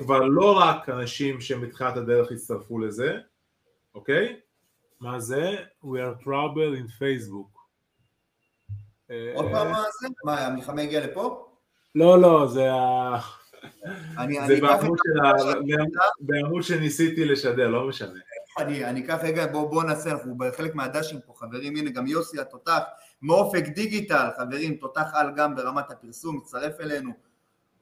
כבר 0.00 0.24
לא 0.24 0.58
רק 0.58 0.88
אנשים 0.88 1.40
שמתחילת 1.40 1.96
הדרך 1.96 2.30
יצטרפו 2.30 2.78
לזה, 2.78 3.18
אוקיי? 3.94 4.40
מה 5.00 5.20
זה? 5.20 5.56
We 5.84 5.86
are 5.86 6.24
trouble 6.24 6.76
in 6.78 6.88
Facebook. 7.00 7.58
עוד 9.34 9.46
פעם 9.52 9.70
מה 9.70 9.84
זה? 10.00 10.08
מה, 10.24 10.46
המלחמה 10.46 10.82
הגיעה 10.82 11.06
לפה? 11.06 11.48
לא, 11.94 12.20
לא, 12.20 12.46
זה 12.46 12.72
ה... 12.72 13.18
זה 14.46 14.60
בעמוד 16.20 16.62
שניסיתי 16.62 17.24
לשדר, 17.24 17.68
לא 17.68 17.88
משנה. 17.88 18.20
אני 18.58 19.04
אקח 19.04 19.18
רגע, 19.22 19.46
בואו 19.46 19.82
נעשה, 19.82 20.10
אנחנו 20.10 20.38
בחלק 20.38 20.74
מהדשים 20.74 21.20
פה, 21.26 21.32
חברים, 21.36 21.76
הנה 21.76 21.90
גם 21.90 22.06
יוסי 22.06 22.40
התותח, 22.40 22.80
מאופק 23.22 23.64
דיגיטל, 23.68 24.28
חברים, 24.36 24.76
תותח 24.76 25.10
על 25.12 25.34
גם 25.36 25.56
ברמת 25.56 25.90
הפרסום, 25.90 26.36
מצטרף 26.36 26.80
אלינו, 26.80 27.12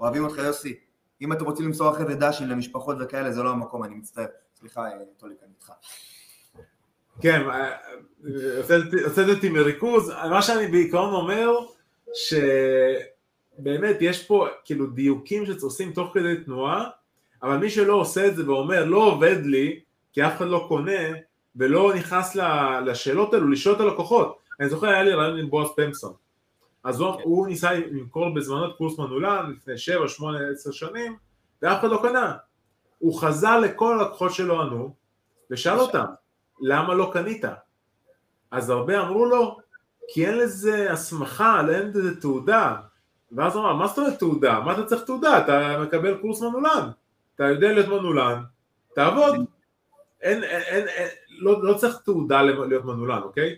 אוהבים 0.01 0.25
אותך 0.25 0.39
יוסי. 0.39 0.86
אם 1.23 1.33
אתם 1.33 1.45
רוצים 1.45 1.67
למסור 1.67 1.91
אחרי 1.91 2.07
זה 2.07 2.15
דשים 2.15 2.49
למשפחות 2.49 2.97
וכאלה, 3.01 3.33
זה 3.33 3.43
לא 3.43 3.51
המקום, 3.51 3.85
אני 3.85 3.95
מצטער. 3.95 4.27
סליחה, 4.59 4.81
אה, 4.85 4.93
טוליק, 5.17 5.39
אני 5.43 5.53
איתך. 5.55 5.73
כן, 7.21 7.43
הוצאת 9.05 9.29
אותי 9.29 9.49
מריכוז, 9.49 10.11
מה 10.31 10.43
שאני 10.43 10.67
בעיקרון 10.67 11.15
אומר, 11.15 11.51
ש... 12.15 12.35
באמת 13.59 13.97
יש 14.01 14.27
פה 14.27 14.47
כאילו 14.65 14.87
דיוקים 14.87 15.47
שעושים 15.47 15.93
תוך 15.93 16.11
כדי 16.15 16.37
תנועה, 16.45 16.89
אבל 17.43 17.57
מי 17.57 17.71
שלא 17.71 17.95
עושה 17.95 18.27
את 18.27 18.37
זה 18.37 18.51
ואומר 18.51 18.85
לא 18.85 18.99
עובד 18.99 19.37
לי, 19.45 19.81
כי 20.13 20.27
אף 20.27 20.37
אחד 20.37 20.47
לא 20.47 20.65
קונה, 20.69 21.01
ולא 21.57 21.95
נכנס 21.95 22.37
לשאלות 22.87 23.35
האלו, 23.35 23.49
לשאול 23.49 23.75
את 23.75 23.81
הלקוחות. 23.81 24.39
אני 24.61 24.69
זוכר 24.69 24.87
היה 24.87 25.03
לי 25.03 25.13
רעיון 25.13 25.39
עם 25.39 25.51
בועז 25.51 25.69
פמסון. 25.77 26.13
אז 26.87 27.01
הוא, 27.01 27.17
כן. 27.17 27.23
הוא 27.25 27.47
ניסה 27.47 27.75
למכור 27.75 28.35
בזמנו 28.35 28.71
את 28.71 28.77
קורס 28.77 28.99
מנולן 28.99 29.53
לפני 29.57 29.79
7, 29.79 30.09
8, 30.09 30.39
10 30.55 30.71
שנים, 30.73 31.17
ואף 31.63 31.81
אחד 31.81 31.91
לא 31.91 31.99
קנה. 32.03 32.37
הוא 32.99 33.21
חזר 33.21 33.61
לכל 33.61 34.01
הלקוחות 34.01 34.33
שלו 34.33 34.63
ענו, 34.63 34.95
ושאל 35.51 35.79
אותם, 35.79 36.05
למה 36.61 36.95
לא 36.95 37.11
קנית? 37.13 37.45
אז 38.51 38.71
הרבה 38.71 39.01
אמרו 39.01 39.27
לו, 39.27 39.59
כי 40.09 40.27
אין 40.27 40.39
לזה 40.39 40.93
הסמכה, 40.93 41.61
אין 41.61 41.89
לזה 41.95 42.21
תעודה. 42.21 42.77
ואז 43.33 43.57
הוא 43.57 43.63
אמר, 43.63 43.73
מה 43.73 43.87
זאת 43.87 43.99
אומרת 43.99 44.19
תעודה? 44.19 44.61
מה 44.61 44.73
אתה 44.73 44.85
צריך 44.85 45.03
תעודה? 45.03 45.39
אתה 45.39 45.79
מקבל 45.83 46.17
קורס 46.17 46.43
מנולן. 46.43 46.89
אתה 47.35 47.45
יודע 47.45 47.73
להיות 47.73 47.89
מנולן, 47.89 48.43
תעבוד. 48.95 49.35
אין, 50.21 50.45
אין, 50.45 50.63
אין, 50.63 50.89
אין 50.89 51.09
לא, 51.29 51.65
לא 51.65 51.75
צריך 51.75 51.99
תעודה 52.05 52.43
להיות 52.43 52.85
מנולן, 52.85 53.23
אוקיי? 53.23 53.57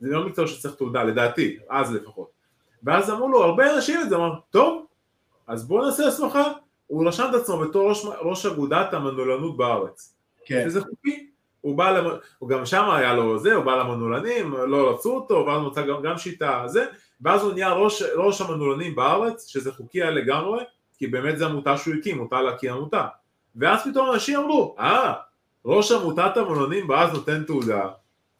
זה 0.00 0.08
לא 0.08 0.26
מקצוע 0.26 0.46
שצריך 0.46 0.74
תעודה, 0.74 1.02
לדעתי, 1.02 1.58
אז 1.68 1.92
לפחות. 1.94 2.39
ואז 2.82 3.10
אמרו 3.10 3.28
לו, 3.28 3.44
הרבה 3.44 3.74
אנשים 3.74 4.00
את 4.00 4.08
זה, 4.08 4.16
אמר, 4.16 4.34
טוב, 4.50 4.86
אז 5.46 5.68
בואו 5.68 5.84
נעשה 5.84 6.06
הסמכה. 6.06 6.52
הוא 6.86 7.08
רשם 7.08 7.26
את 7.30 7.34
עצמו 7.34 7.58
בתור 7.58 7.88
ראש, 7.88 8.04
ראש 8.20 8.46
אגודת 8.46 8.94
המנולנות 8.94 9.56
בארץ. 9.56 10.14
כן. 10.44 10.64
וזה 10.66 10.80
חוקי. 10.80 11.30
הוא 11.60 11.78
בא, 11.78 11.90
למ... 11.90 12.10
הוא 12.38 12.48
גם 12.48 12.66
שם 12.66 12.90
היה 12.90 13.14
לו 13.14 13.38
זה, 13.38 13.54
הוא 13.54 13.64
בא 13.64 13.76
למנעולנים, 13.76 14.52
לא 14.52 14.90
רצו 14.90 15.14
אותו, 15.14 15.44
ואז 15.46 15.62
הוא 15.62 15.70
מצא 15.70 15.86
גם, 15.86 16.02
גם 16.02 16.18
שיטה 16.18 16.62
זה, 16.66 16.86
ואז 17.20 17.42
הוא 17.42 17.52
נהיה 17.52 17.72
ראש, 17.72 18.02
ראש 18.02 18.40
המנעולנים 18.40 18.96
בארץ, 18.96 19.46
שזה 19.46 19.72
חוקי 19.72 20.02
היה 20.02 20.10
לגמרי, 20.10 20.64
כי 20.98 21.06
באמת 21.06 21.38
זו 21.38 21.46
עמותה 21.46 21.76
שהוא 21.76 21.94
הקים, 21.94 22.18
מותר 22.18 22.42
להקים 22.42 22.72
עמותה. 22.72 23.06
ואז 23.56 23.80
פתאום 23.84 24.10
אנשים 24.12 24.38
אמרו, 24.38 24.76
אה, 24.78 25.12
ראש 25.64 25.92
עמותת 25.92 26.36
המנעולנים 26.36 26.88
בארץ 26.88 27.12
נותן 27.12 27.44
תעודה, 27.44 27.88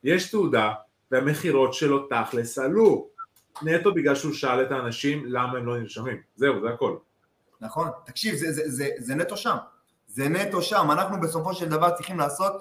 יש 0.05 0.31
תעודה, 0.31 0.73
והמכירות 1.11 1.75
שלו 1.75 2.07
תכלס 2.07 2.59
עלו. 2.59 3.09
נטו 3.63 3.95
בגלל 3.95 4.15
שהוא 4.15 4.33
שאל 4.33 4.63
את 4.63 4.71
האנשים 4.71 5.25
למה 5.27 5.59
הם 5.59 5.67
לא 5.67 5.79
נרשמים. 5.79 6.17
זהו, 6.37 6.61
זה 6.61 6.69
הכל. 6.69 6.97
נכון, 7.61 7.89
תקשיב, 8.05 8.35
זה, 8.35 8.53
זה, 8.53 8.63
זה, 8.67 8.89
זה 8.99 9.15
נטו 9.15 9.37
שם. 9.37 9.57
זה 10.13 10.29
נטו 10.29 10.63
שם, 10.63 10.91
אנחנו 10.91 11.21
בסופו 11.21 11.55
של 11.55 11.69
דבר 11.69 11.91
צריכים 11.91 12.19
לעשות, 12.19 12.53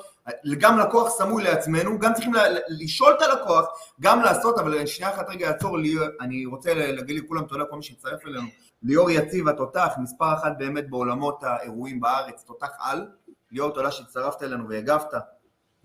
גם 0.58 0.80
לקוח 0.80 1.10
סמוי 1.10 1.44
לעצמנו, 1.44 2.00
גם 2.00 2.14
צריכים 2.14 2.34
לשאול 2.68 3.14
את 3.18 3.22
הלקוח, 3.22 3.66
גם 4.02 4.22
לעשות, 4.22 4.60
אבל 4.60 4.86
שנייה 4.86 5.14
אחת 5.14 5.30
רגע 5.30 5.48
אעצור, 5.48 5.78
אני 6.22 6.46
רוצה 6.46 6.74
להגיד 6.74 7.24
לכולם 7.24 7.46
תודה 7.46 7.66
כל 7.66 7.76
מי 7.76 7.84
שהצטרף 7.84 8.26
אלינו, 8.26 8.48
ליאור 8.84 9.12
יציב 9.12 9.48
התותח, 9.48 9.94
מספר 9.98 10.34
אחת 10.34 10.52
באמת 10.58 10.90
בעולמות 10.90 11.44
האירועים 11.44 12.00
בארץ, 12.00 12.44
תותח 12.44 12.70
על, 12.80 13.08
ליאור 13.52 13.72
תודה 13.72 13.92
שהצטרפת 13.92 14.44
אלינו 14.44 14.70
והגבת, 14.70 15.14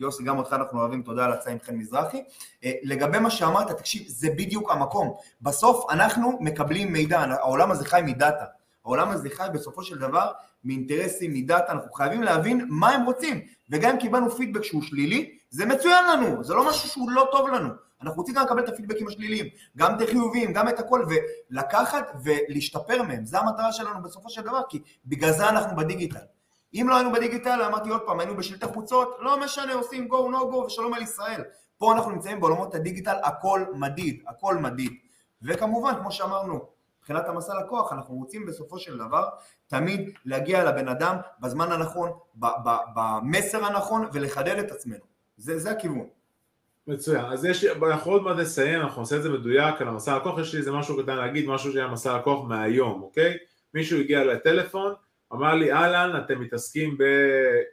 יוסי 0.05 0.23
גם 0.23 0.39
אותך 0.39 0.53
אנחנו 0.53 0.81
אוהבים, 0.81 1.03
תודה 1.03 1.25
על 1.25 1.33
הצעה 1.33 1.53
עם 1.53 1.59
חן 1.63 1.75
מזרחי. 1.75 2.23
לגבי 2.83 3.19
מה 3.19 3.31
שאמרת, 3.31 3.71
תקשיב, 3.71 4.03
זה 4.09 4.31
בדיוק 4.31 4.71
המקום, 4.71 5.15
בסוף 5.43 5.91
אנחנו 5.91 6.39
מקבלים 6.41 6.93
מידע, 6.93 7.21
העולם 7.21 7.71
הזה 7.71 7.85
חי 7.85 8.01
מדאטה, 8.05 8.45
העולם 8.85 9.11
הזה 9.11 9.29
חי 9.31 9.47
בסופו 9.55 9.83
של 9.83 9.99
דבר 9.99 10.31
מאינטרסים, 10.65 11.33
מדאטה, 11.33 11.73
אנחנו 11.73 11.93
חייבים 11.93 12.23
להבין 12.23 12.67
מה 12.69 12.89
הם 12.89 13.05
רוצים, 13.05 13.41
וגם 13.71 13.91
אם 13.91 13.99
קיבלנו 14.01 14.31
פידבק 14.31 14.65
שהוא 14.65 14.83
שלילי, 14.83 15.39
זה 15.51 15.67
מצוין 15.67 16.05
לנו, 16.13 16.45
זה 16.45 16.55
לא 16.55 16.69
משהו 16.69 16.89
שהוא 16.89 17.11
לא 17.11 17.29
טוב 17.33 17.49
לנו, 17.49 17.69
אנחנו 18.03 18.21
רוצים 18.21 18.35
גם 18.35 18.45
לקבל 18.45 18.65
את 18.65 18.69
הפידבקים 18.69 19.09
השליליים, 19.09 19.47
גם 19.77 19.97
את 19.97 20.01
החיוביים, 20.01 20.53
גם 20.53 20.69
את 20.69 20.79
הכל, 20.79 21.05
ולקחת 21.09 22.13
ולהשתפר 22.25 23.03
מהם, 23.03 23.25
זה 23.25 23.39
המטרה 23.39 23.73
שלנו 23.73 24.03
בסופו 24.03 24.31
של 24.31 24.43
דבר, 24.43 24.61
כי 24.69 24.83
בגלל 25.07 25.33
זה 25.33 25.49
אנחנו 25.49 25.77
בדיגיטל. 25.77 26.34
אם 26.75 26.87
לא 26.89 26.97
היינו 26.97 27.13
בדיגיטל, 27.13 27.63
אמרתי 27.63 27.89
עוד 27.89 28.01
פעם, 28.07 28.21
היינו 28.21 28.37
בשלטי 28.37 28.67
חוצות, 28.67 29.17
לא 29.21 29.41
משנה, 29.41 29.75
עושים 29.75 30.09
go 30.11 30.15
no 30.15 30.53
go 30.53 30.57
ושלום 30.57 30.95
על 30.95 31.03
ישראל. 31.03 31.43
פה 31.79 31.93
אנחנו 31.93 32.11
נמצאים 32.11 32.41
בעולמות 32.41 32.75
הדיגיטל, 32.75 33.17
הכל 33.23 33.65
מדיד, 33.75 34.23
הכל 34.29 34.57
מדיד. 34.57 34.93
וכמובן, 35.43 35.93
כמו 36.01 36.13
שאמרנו, 36.13 36.69
מבחינת 36.99 37.29
המסע 37.29 37.53
לקוח, 37.65 37.93
אנחנו 37.93 38.15
רוצים 38.15 38.47
בסופו 38.47 38.79
של 38.79 38.99
דבר 38.99 39.29
תמיד 39.67 40.11
להגיע 40.25 40.65
לבן 40.65 40.89
אדם 40.89 41.17
בזמן 41.41 41.73
הנכון, 41.73 42.11
במסר 42.95 43.65
הנכון 43.65 44.09
ולחדד 44.13 44.59
את 44.59 44.71
עצמנו. 44.71 45.05
זה, 45.37 45.59
זה 45.59 45.71
הכיוון. 45.71 46.07
מצוין, 46.87 47.25
אז 47.25 47.45
יש, 47.45 47.65
אנחנו 47.65 48.13
עוד 48.13 48.23
מעט 48.23 48.37
נסיים, 48.37 48.81
אנחנו 48.81 49.03
נעשה 49.03 49.17
את 49.17 49.23
זה 49.23 49.31
מדויק 49.31 49.81
על 49.81 49.89
המסע 49.89 50.17
לקוח, 50.17 50.39
יש 50.39 50.53
לי 50.53 50.59
איזה 50.59 50.73
משהו 50.73 51.03
קטן 51.03 51.17
להגיד, 51.17 51.49
משהו 51.49 51.73
שהיה 51.73 51.89
מסע 51.89 52.17
לקוח 52.17 52.45
מהיום, 52.45 53.03
אוקיי? 53.03 53.37
מישהו 53.75 54.01
הגיע 54.01 54.25
לטלפון, 54.25 54.95
אמר 55.33 55.55
לי 55.55 55.73
אהלן, 55.73 56.21
אתם 56.25 56.41
מתעסקים 56.41 56.99
ב... 56.99 57.03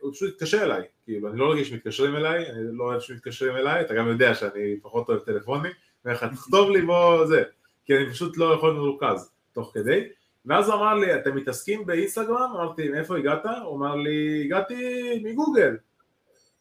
הוא 0.02 0.14
פשוט 0.14 0.34
התקשר 0.34 0.64
אליי, 0.64 0.84
כאילו 1.04 1.30
אני 1.30 1.40
לא 1.40 1.52
רגיש 1.52 1.70
שמתקשרים 1.70 2.16
אליי, 2.16 2.52
אני 2.52 2.78
לא 2.78 2.84
אוהב 2.84 3.00
שמתקשרים 3.00 3.56
אליי, 3.56 3.82
אתה 3.82 3.94
גם 3.94 4.08
יודע 4.08 4.36
שאני 4.36 4.80
פחות 4.82 5.10
אוהב 5.10 5.20
טלפונים, 5.20 5.72
ואיך 6.06 6.24
תכתוב 6.24 6.70
לי 6.70 6.82
בו 6.82 7.26
זה, 7.28 7.44
כי 7.86 7.98
אני 7.98 8.10
פשוט 8.10 8.38
לא 8.38 8.54
יכול 8.54 8.74
מרוכז 8.74 9.32
תוך 9.54 9.72
כדי, 9.74 10.08
ואז 10.46 10.70
הוא 10.70 10.76
אמר 10.76 10.94
לי, 10.94 11.16
אתם 11.16 11.36
מתעסקים 11.36 11.86
באינסטגרם? 11.86 12.52
אמרתי, 12.56 12.90
מאיפה 12.90 13.18
הגעת? 13.18 13.46
הוא 13.66 13.78
אמר 13.78 13.96
לי, 13.96 14.44
הגעתי 14.46 14.76
מגוגל. 15.24 15.78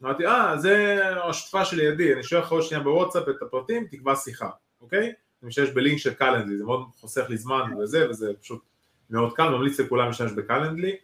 אמרתי, 0.03 0.27
אה, 0.27 0.59
זה 0.59 1.01
השותפה 1.25 1.65
שלי 1.65 1.85
ידי, 1.85 2.15
אני 2.15 2.23
שואל 2.23 2.41
לך 2.41 2.53
עוד 2.53 2.63
שנייה 2.63 2.85
בוואטסאפ 2.85 3.29
את 3.29 3.43
הפרטים, 3.43 3.87
תקבע 3.91 4.17
שיחה, 4.17 4.51
אוקיי? 4.81 5.13
אני 5.43 5.49
משתמש 5.49 5.71
בלינק 5.71 5.99
של 5.99 6.15
קלנדלי, 6.15 6.59
זה 6.59 6.65
מאוד 6.65 6.81
חוסך 7.01 7.27
לי 7.29 7.37
זמן 7.37 7.63
וזה, 7.79 8.11
וזה 8.11 8.33
פשוט 8.41 8.63
מאוד 9.11 9.33
קל, 9.33 9.49
ממליץ 9.49 9.81
לכולם 9.81 10.07
להשתמש 10.07 10.33
בקלנדלי, 10.33 10.97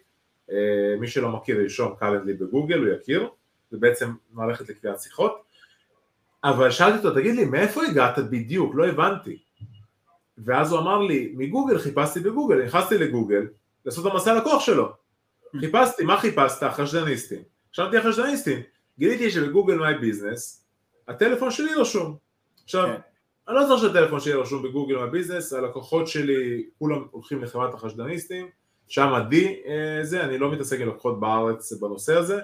מי 1.00 1.08
שלא 1.08 1.28
מכיר 1.28 1.60
ירשום 1.60 1.94
קלנדלי 1.98 2.34
בגוגל, 2.34 2.78
הוא 2.78 2.88
יכיר, 2.88 3.28
זה 3.70 3.78
בעצם 3.78 4.12
מערכת 4.32 4.68
לקביעת 4.68 5.00
שיחות, 5.00 5.42
אבל 6.44 6.70
שאלתי 6.70 6.98
אותו, 6.98 7.20
תגיד 7.20 7.34
לי, 7.34 7.44
מאיפה 7.44 7.82
הגעת 7.84 8.18
בדיוק? 8.18 8.74
לא 8.74 8.86
הבנתי. 8.86 9.38
ואז 10.38 10.72
הוא 10.72 10.80
אמר 10.80 10.98
לי, 10.98 11.34
מגוגל 11.36 11.78
חיפשתי 11.78 12.20
בגוגל, 12.20 12.64
נכנסתי 12.64 12.98
לגוגל, 12.98 13.46
לעשות 13.84 14.06
את 14.06 14.12
המסע 14.12 14.34
לקוח 14.34 14.60
שלו. 14.60 14.92
חיפשתי, 15.60 16.04
מה 16.04 16.20
חיפשת? 16.20 16.62
חשדניסטים. 16.62 17.42
חשבתי 17.72 17.96
על 17.96 18.12
חשדניסטים, 18.12 18.60
גיליתי 18.98 19.30
שב 19.30 19.46
Google 19.46 19.78
My 19.78 19.94
Business, 19.94 20.64
הטלפון 21.08 21.50
שלי 21.50 21.74
רשום. 21.74 22.16
עכשיו, 22.64 22.86
כן. 22.86 23.00
אני 23.48 23.56
לא 23.56 23.64
צריך 23.68 23.80
שהטלפון 23.80 24.20
שלי 24.20 24.32
רשום 24.32 24.62
ב 24.62 24.67
Google 24.67 24.96
My 24.96 25.10
Business, 25.10 25.52
הלקוחות 25.52 26.08
שלי 26.08 26.66
כולם 26.78 27.04
הולכים 27.10 27.42
לחברת 27.42 27.74
החשדניסטים, 27.74 28.48
שם 28.88 29.08
עדי 29.14 29.62
זה, 30.02 30.24
אני 30.24 30.38
לא 30.38 30.52
מתעסק 30.52 30.80
עם 30.80 30.88
לקוחות 30.88 31.20
בארץ 31.20 31.72
בנושא 31.72 32.16
הזה, 32.16 32.40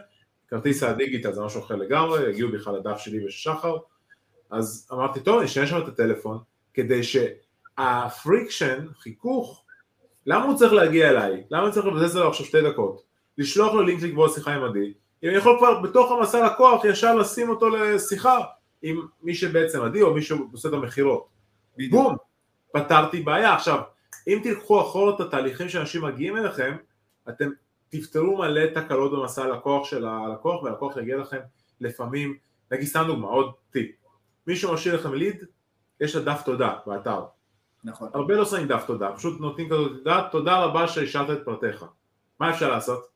כרטיס 0.49 0.83
הדיגיטל 0.83 1.33
זה 1.33 1.45
משהו 1.45 1.61
אחר 1.61 1.77
לגמרי, 1.77 2.31
יגיעו 2.31 2.53
בכלל 2.53 2.77
לדף 2.77 2.99
שלי 2.99 3.27
ושחר, 3.27 3.77
אז 4.51 4.89
אמרתי, 4.93 5.21
טוב, 5.21 5.39
אני 5.39 5.47
אשנה 5.47 5.67
שם 5.67 5.79
את 5.79 5.89
הטלפון, 5.89 6.39
כדי 6.75 7.03
ש... 7.03 7.17
ה 7.79 7.90
friction, 7.90 8.87
חיכוך, 8.99 9.65
למה 10.27 10.45
הוא 10.45 10.57
צריך 10.57 10.73
להגיע 10.73 11.11
אליי? 11.11 11.43
למה 11.51 11.65
אני 11.65 11.73
צריך 11.73 11.87
לבזבז 11.87 12.17
עליו 12.17 12.29
עכשיו 12.29 12.47
שתי 12.47 12.63
דקות? 12.63 13.03
לשלוח 13.39 13.75
לו 13.75 13.83
לינק 13.83 14.03
לקבוע 14.03 14.29
שיחה 14.29 14.55
עם 14.55 14.65
עדי, 14.65 14.93
אם 15.23 15.29
אני 15.29 15.37
יכול 15.37 15.57
כבר 15.59 15.81
בתוך 15.81 16.13
המסע 16.13 16.47
לקוח 16.47 16.85
ישר 16.85 17.15
לשים 17.15 17.49
אותו 17.49 17.69
לשיחה 17.69 18.39
עם 18.83 19.07
מי 19.23 19.35
שבעצם 19.35 19.83
עדי 19.83 20.03
או 20.03 20.15
מי 20.15 20.23
שעושה 20.23 20.69
את 20.69 20.75
המכירות. 20.75 21.29
בום, 21.91 22.17
פתרתי 22.73 23.21
בעיה. 23.21 23.55
עכשיו, 23.55 23.81
אם 24.29 24.41
תיקחו 24.43 24.81
אחורה 24.81 25.15
את 25.15 25.21
התהליכים 25.21 25.69
שאנשים 25.69 26.05
מגיעים 26.05 26.37
אליכם, 26.37 26.77
אתם 27.29 27.51
תפתרו 27.89 28.39
מלא 28.39 28.67
תקלות 28.67 29.13
במסע 29.13 29.47
לקוח 29.47 29.87
של 29.87 30.07
הלקוח 30.07 30.63
והלקוח 30.63 30.97
יגיע 30.97 31.17
לכם 31.17 31.39
לפעמים, 31.81 32.37
נגיד 32.71 32.87
סתם 32.87 33.05
דוגמא, 33.07 33.27
עוד 33.27 33.53
טיפ, 33.71 33.91
מישהו 34.47 34.75
משאיר 34.75 34.95
לכם 34.95 35.15
ליד, 35.15 35.45
יש 36.01 36.17
לה 36.17 36.23
דף 36.23 36.43
תודה 36.45 36.75
באתר, 36.87 37.25
נכון. 37.85 38.11
הרבה 38.15 38.35
לא 38.35 38.45
שמים 38.45 38.69
דף 38.69 38.85
תודה, 38.87 39.13
פשוט 39.17 39.41
נותנים 39.41 39.69
כזאת 39.69 39.93
תודה, 39.93 40.29
תודה 40.33 40.65
רבה 40.65 40.89
שהשארת 40.89 41.31
את 41.31 41.45
פרטיך. 41.45 41.85
מה 42.41 42.51
אפשר 42.51 42.71
לעשות? 42.71 43.09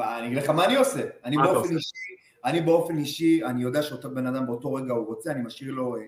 אני 0.00 0.26
אגיד 0.26 0.38
לך 0.38 0.50
מה 0.50 0.64
אני 0.64 0.76
עושה. 0.76 1.00
אני 1.24 1.36
באופן 1.36 1.74
אישי, 1.74 2.16
אני 2.44 2.60
באופן 2.60 2.98
אישי, 2.98 3.44
אני 3.44 3.62
יודע 3.62 3.82
שאותו 3.82 4.10
בן 4.10 4.26
אדם 4.26 4.46
באותו 4.46 4.74
רגע 4.74 4.92
הוא 4.92 5.06
רוצה, 5.06 5.30
אני 5.30 5.42
משאיר 5.42 5.72
לו 5.72 5.96
אה, 5.96 6.00
אה, 6.00 6.06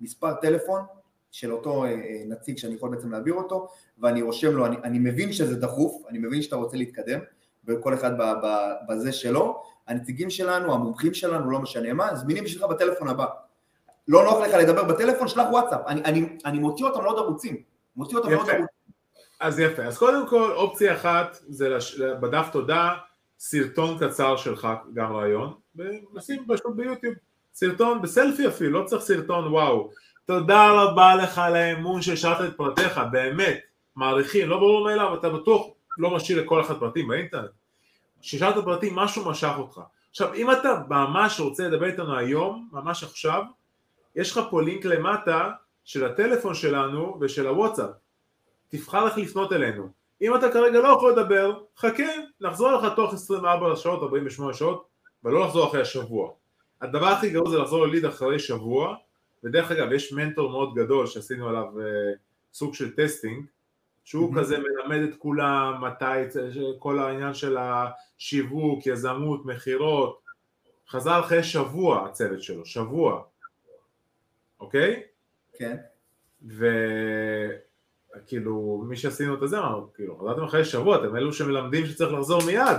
מספר 0.00 0.34
טלפון 0.34 0.80
של 1.30 1.52
אותו 1.52 1.84
אה, 1.84 2.22
נציג 2.26 2.58
שאני 2.58 2.74
יכול 2.74 2.90
בעצם 2.90 3.12
להעביר 3.12 3.34
אותו, 3.34 3.68
ואני 3.98 4.22
רושם 4.22 4.56
לו, 4.56 4.66
אני, 4.66 4.76
אני 4.84 4.98
מבין 4.98 5.32
שזה 5.32 5.56
דחוף, 5.56 6.02
אני 6.08 6.18
מבין 6.18 6.42
שאתה 6.42 6.56
רוצה 6.56 6.76
להתקדם, 6.76 7.20
וכל 7.66 7.94
אחד 7.94 8.10
בזה 8.88 9.12
שלו, 9.12 9.62
הנציגים 9.86 10.30
שלנו, 10.30 10.74
המומחים 10.74 11.14
שלנו, 11.14 11.50
לא 11.50 11.58
משנה 11.58 11.92
מה, 11.92 12.14
זמינים 12.14 12.44
בשבילך 12.44 12.70
בטלפון 12.70 13.08
הבא. 13.08 13.26
לא 14.08 14.24
נוח 14.24 14.40
לך 14.40 14.54
לדבר 14.54 14.84
בטלפון, 14.84 15.28
שלח 15.28 15.46
וואטסאפ. 15.50 15.80
אני, 15.86 16.04
אני, 16.04 16.38
אני 16.44 16.58
מוציא 16.58 16.84
אותם 16.84 17.04
לעוד 17.04 17.18
ערוצים. 17.18 17.56
מוציא 17.96 18.16
אותם 18.16 18.30
לעוד 18.30 18.48
ערוצים. 18.48 18.66
אז 19.40 19.58
יפה. 19.58 19.82
אז 19.82 19.98
קודם 19.98 20.28
כל, 20.28 20.52
אופציה 20.52 20.94
אחת 20.94 21.38
זה 21.48 21.68
לש... 21.68 22.00
בדף 22.00 22.48
תודה, 22.52 22.94
סרטון 23.38 23.98
קצר 23.98 24.36
שלך, 24.36 24.68
גם 24.94 25.12
רעיון, 25.12 25.54
ונשים 25.76 26.44
פשוט 26.48 26.76
ביוטיוב. 26.76 27.14
סרטון 27.54 28.02
בסלפי 28.02 28.48
אפילו, 28.48 28.80
לא 28.80 28.86
צריך 28.86 29.02
סרטון 29.02 29.52
וואו. 29.52 29.90
תודה 30.26 30.70
רבה 30.72 31.14
לך 31.16 31.38
על 31.38 31.56
האמון 31.56 32.02
שהשארת 32.02 32.48
את 32.48 32.56
פרטיך, 32.56 33.00
באמת, 33.12 33.60
מעריכים, 33.96 34.48
לא 34.48 34.58
ברור 34.58 34.84
מאליו, 34.84 35.14
אתה 35.14 35.30
בטוח 35.30 35.66
לא 35.98 36.10
משאיר 36.10 36.42
לכל 36.42 36.60
אחד 36.60 36.78
פרטים 36.78 37.08
באינטרנט. 37.08 37.50
כשהשארת 38.20 38.64
פרטים, 38.64 38.94
משהו 38.94 39.30
משך 39.30 39.52
אותך. 39.58 39.80
עכשיו, 40.10 40.34
אם 40.34 40.50
אתה 40.50 40.82
ממש 40.88 41.40
רוצה 41.40 41.68
לדבר 41.68 41.86
איתנו 41.86 42.16
היום, 42.16 42.68
ממש 42.72 43.04
עכשיו, 43.04 43.42
יש 44.16 44.32
לך 44.32 44.40
פה 44.50 44.62
לינק 44.62 44.84
למטה 44.84 45.50
של 45.84 46.06
הטלפון 46.06 46.54
שלנו 46.54 47.18
ושל 47.20 47.46
הוואטסאפ. 47.46 47.90
תבחר 48.68 49.06
איך 49.06 49.18
לפנות 49.18 49.52
אלינו. 49.52 49.88
אם 50.22 50.34
אתה 50.36 50.52
כרגע 50.52 50.78
לא 50.80 50.88
יכול 50.88 51.12
לדבר, 51.12 51.58
חכה, 51.78 52.04
נחזור 52.40 52.72
לך 52.72 52.92
תוך 52.96 53.14
24 53.14 53.76
שעות, 53.76 54.02
48 54.02 54.54
שעות, 54.54 54.86
ולא 55.24 55.40
לחזור 55.40 55.68
אחרי 55.68 55.80
השבוע. 55.80 56.30
הדבר 56.80 57.06
הכי 57.06 57.30
גרוע 57.30 57.50
זה 57.50 57.58
לחזור 57.58 57.86
לליד 57.86 58.04
אחרי 58.04 58.38
שבוע, 58.38 58.96
ודרך 59.44 59.70
אגב 59.70 59.92
יש 59.92 60.12
מנטור 60.12 60.50
מאוד 60.50 60.74
גדול 60.74 61.06
שעשינו 61.06 61.48
עליו 61.48 61.64
uh, 61.64 61.82
סוג 62.52 62.74
של 62.74 62.94
testing, 62.94 63.46
שהוא 64.04 64.34
mm-hmm. 64.34 64.38
כזה 64.38 64.56
מלמד 64.58 65.08
את 65.08 65.14
כולם 65.18 65.84
מתי, 65.84 66.38
כל 66.78 66.98
העניין 66.98 67.34
של 67.34 67.56
השיווק, 67.56 68.86
יזמות, 68.86 69.46
מכירות, 69.46 70.20
חזר 70.88 71.20
אחרי 71.20 71.42
שבוע 71.42 72.06
הצוות 72.06 72.42
שלו, 72.42 72.66
שבוע, 72.66 73.22
אוקיי? 74.60 75.02
כן. 75.52 75.76
וכאילו 78.16 78.84
מי 78.88 78.96
שעשינו 78.96 79.44
את 79.44 79.48
זה 79.48 79.58
אמרנו, 79.58 79.92
כאילו, 79.94 80.18
חזרתם 80.18 80.44
אחרי 80.44 80.64
שבוע, 80.64 80.96
אתם 80.96 81.16
אלו 81.16 81.32
שמלמדים 81.32 81.86
שצריך 81.86 82.12
לחזור 82.12 82.42
מיד. 82.46 82.78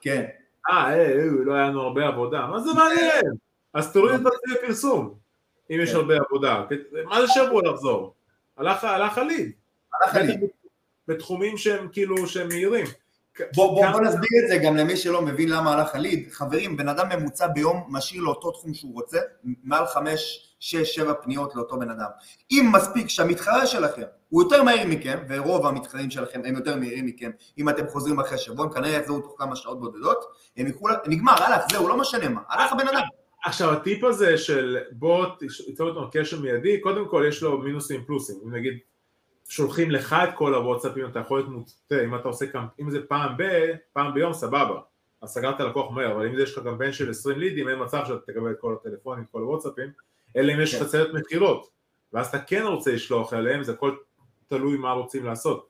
כן. 0.00 0.26
אה, 0.68 0.92
אה, 0.92 1.12
אה, 1.12 1.24
לא 1.44 1.54
היה 1.54 1.68
לנו 1.68 1.80
הרבה 1.80 2.06
עבודה, 2.06 2.46
מה 2.46 2.60
זה 2.60 2.70
מעניין? 2.74 3.32
אז 3.74 3.92
תוריד 3.92 4.14
את 4.14 4.20
תקציב 4.20 4.56
הפרסום, 4.58 5.14
אם 5.70 5.78
יש 5.82 5.90
כן. 5.90 5.96
הרבה 5.96 6.14
עבודה, 6.26 6.64
מה 7.04 7.20
זה 7.20 7.26
שבוע 7.28 7.62
לחזור? 7.72 8.14
הלך 8.56 10.18
הליד. 10.18 10.40
בתחומים 11.08 11.56
שהם 11.56 11.88
כאילו, 11.92 12.26
שהם 12.26 12.48
מהירים. 12.48 12.86
בוא, 13.54 13.74
בוא, 13.74 13.90
בוא 13.90 14.00
נסביר 14.00 14.30
את 14.42 14.48
זה 14.48 14.58
גם 14.58 14.76
למי 14.76 14.96
שלא 14.96 15.22
מבין 15.22 15.48
למה 15.48 15.72
הלך 15.72 15.94
הליד. 15.94 16.28
חברים, 16.30 16.76
בן 16.76 16.88
אדם 16.88 17.08
ממוצע 17.08 17.46
ביום 17.46 17.84
משאיר 17.88 18.22
לאותו 18.22 18.50
תחום 18.50 18.74
שהוא 18.74 18.94
רוצה, 18.94 19.18
מעל 19.64 19.86
חמש, 19.86 20.46
שש, 20.60 20.94
שבע 20.94 21.12
פניות 21.22 21.54
לאותו 21.54 21.78
בן 21.78 21.90
אדם. 21.90 22.08
אם 22.50 22.70
מספיק 22.74 23.08
שהמתחרה 23.08 23.66
שלכם 23.66 24.02
הוא 24.28 24.42
יותר 24.42 24.62
מהיר 24.62 24.86
מכם, 24.86 25.18
ורוב 25.28 25.66
המתחרים 25.66 26.10
שלכם 26.10 26.40
הם 26.44 26.56
יותר 26.56 26.76
מהירים 26.76 27.06
מכם, 27.06 27.30
אם 27.58 27.68
אתם 27.68 27.88
חוזרים 27.88 28.20
אחרי 28.20 28.38
שבוע, 28.38 28.64
הם 28.64 28.72
כנראה 28.72 28.90
יחזרו 28.90 29.20
תוך 29.20 29.34
כמה 29.38 29.56
שעות 29.56 29.80
בודדות, 29.80 30.24
הם 30.56 30.66
יקחו, 30.66 30.88
נגמר, 31.06 31.32
הלך, 31.32 31.62
זהו, 31.72 31.88
לא 31.88 31.96
משנה 31.96 32.28
מה, 32.28 32.40
הלך 32.48 32.72
הבן 32.72 32.88
אדם. 32.88 33.02
עכשיו 33.44 33.72
הטיפ 33.72 34.04
הזה 34.04 34.38
של 34.38 34.78
בוא 34.92 35.26
תיצור 35.38 35.88
איתנו 35.88 36.10
קשר 36.12 36.40
מיידי, 36.40 36.80
קודם 36.80 37.08
כל 37.08 37.24
יש 37.28 37.42
לו 37.42 37.58
מינוסים 37.58 38.04
פלוסים, 38.06 38.36
אם 38.44 38.54
נגיד 38.54 38.72
שולחים 39.50 39.90
לך 39.90 40.12
את 40.12 40.34
כל 40.34 40.54
הוואטסאפים, 40.54 41.06
אתה 41.06 41.18
יכול 41.18 41.38
להיות 41.38 41.50
מוטה, 41.50 42.04
אם 42.04 42.14
אתה 42.14 42.28
עושה, 42.28 42.46
אם 42.80 42.90
זה 42.90 42.98
פעם 43.08 43.36
ב, 43.36 43.42
פעם 43.92 44.14
ביום, 44.14 44.32
סבבה, 44.32 44.80
אז 45.22 45.30
סגרת 45.30 45.60
לקוח 45.60 45.90
מהר, 45.90 46.12
אבל 46.12 46.26
אם 46.26 46.38
יש 46.38 46.58
לך 46.58 46.64
בן 46.64 46.92
של 46.92 47.10
20 47.10 47.38
לידים, 47.38 47.68
אין 47.68 47.82
מצב 47.82 48.02
שאתה 48.06 48.32
תקבל 48.32 48.50
את 48.50 48.56
כל 48.60 48.74
הטלפונים, 48.80 49.24
את 49.24 49.28
כל 49.32 49.40
הוואטסאפים, 49.40 49.90
אלא 50.36 50.52
אם 50.52 50.60
יש 50.60 50.74
לך 50.74 50.82
כן. 50.82 50.88
צוות 50.88 51.14
מכירות, 51.14 51.70
ואז 52.12 52.26
אתה 52.26 52.38
כן 52.38 52.62
רוצה 52.62 52.92
לשלוח 52.92 53.34
אליהם, 53.34 53.62
זה 53.62 53.72
הכל 53.72 53.96
תלוי 54.48 54.76
מה 54.76 54.92
רוצים 54.92 55.24
לעשות. 55.24 55.68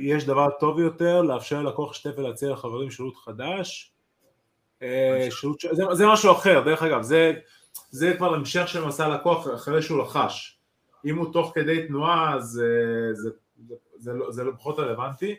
יש 0.00 0.26
דבר 0.26 0.46
טוב 0.60 0.78
יותר, 0.80 1.22
לאפשר 1.22 1.62
ללקוח 1.62 1.92
שתף 1.92 2.18
ולהציע 2.18 2.50
לחברים 2.50 2.90
שירות 2.90 3.16
חדש, 3.16 3.92
אה, 4.82 5.28
שירות, 5.30 5.60
זה, 5.72 5.82
זה 5.92 6.06
משהו 6.06 6.32
אחר, 6.32 6.62
דרך 6.64 6.82
אגב, 6.82 7.02
זה, 7.02 7.32
זה 7.90 8.14
כבר 8.16 8.34
המשך 8.34 8.68
של 8.68 8.84
מסע 8.84 9.08
לקוח 9.08 9.54
אחרי 9.54 9.82
שהוא 9.82 9.98
לחש. 9.98 10.57
אם 11.04 11.18
הוא 11.18 11.32
תוך 11.32 11.52
כדי 11.54 11.86
תנועה 11.86 12.34
אז 12.34 12.44
זה, 12.44 13.10
זה, 13.12 13.30
זה, 13.68 13.74
זה, 13.96 14.12
לא, 14.12 14.32
זה 14.32 14.44
לא 14.44 14.52
פחות 14.52 14.78
רלוונטי. 14.78 15.36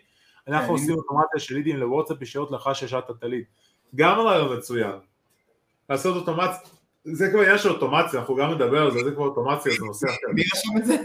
אנחנו 0.48 0.68
כן, 0.68 0.74
עושים 0.74 0.96
אוטומציה 0.96 1.40
של 1.40 1.56
לידים 1.56 1.78
לוואטסאפ 1.78 2.22
ישירות 2.22 2.50
שהשארת 2.74 3.10
את 3.10 3.24
הליד. 3.24 3.44
גם 3.96 4.20
רעיון 4.20 4.58
מצוין. 4.58 4.96
לעשות 5.90 6.16
אוטומציה, 6.16 6.60
זה 7.04 7.30
כבר 7.32 7.42
עניין 7.42 7.58
של 7.58 7.70
אוטומציה, 7.70 8.20
אנחנו 8.20 8.36
גם 8.36 8.52
נדבר 8.52 8.82
על 8.82 8.92
זה, 8.92 9.00
זה 9.04 9.12
כבר 9.12 9.26
אוטומציה, 9.26 9.72
זה 9.72 9.86
נושא 9.86 10.08
אחר. 10.08 10.34
מי 10.34 10.42
רשום 10.56 10.78
את 10.78 10.86
זה? 10.86 10.96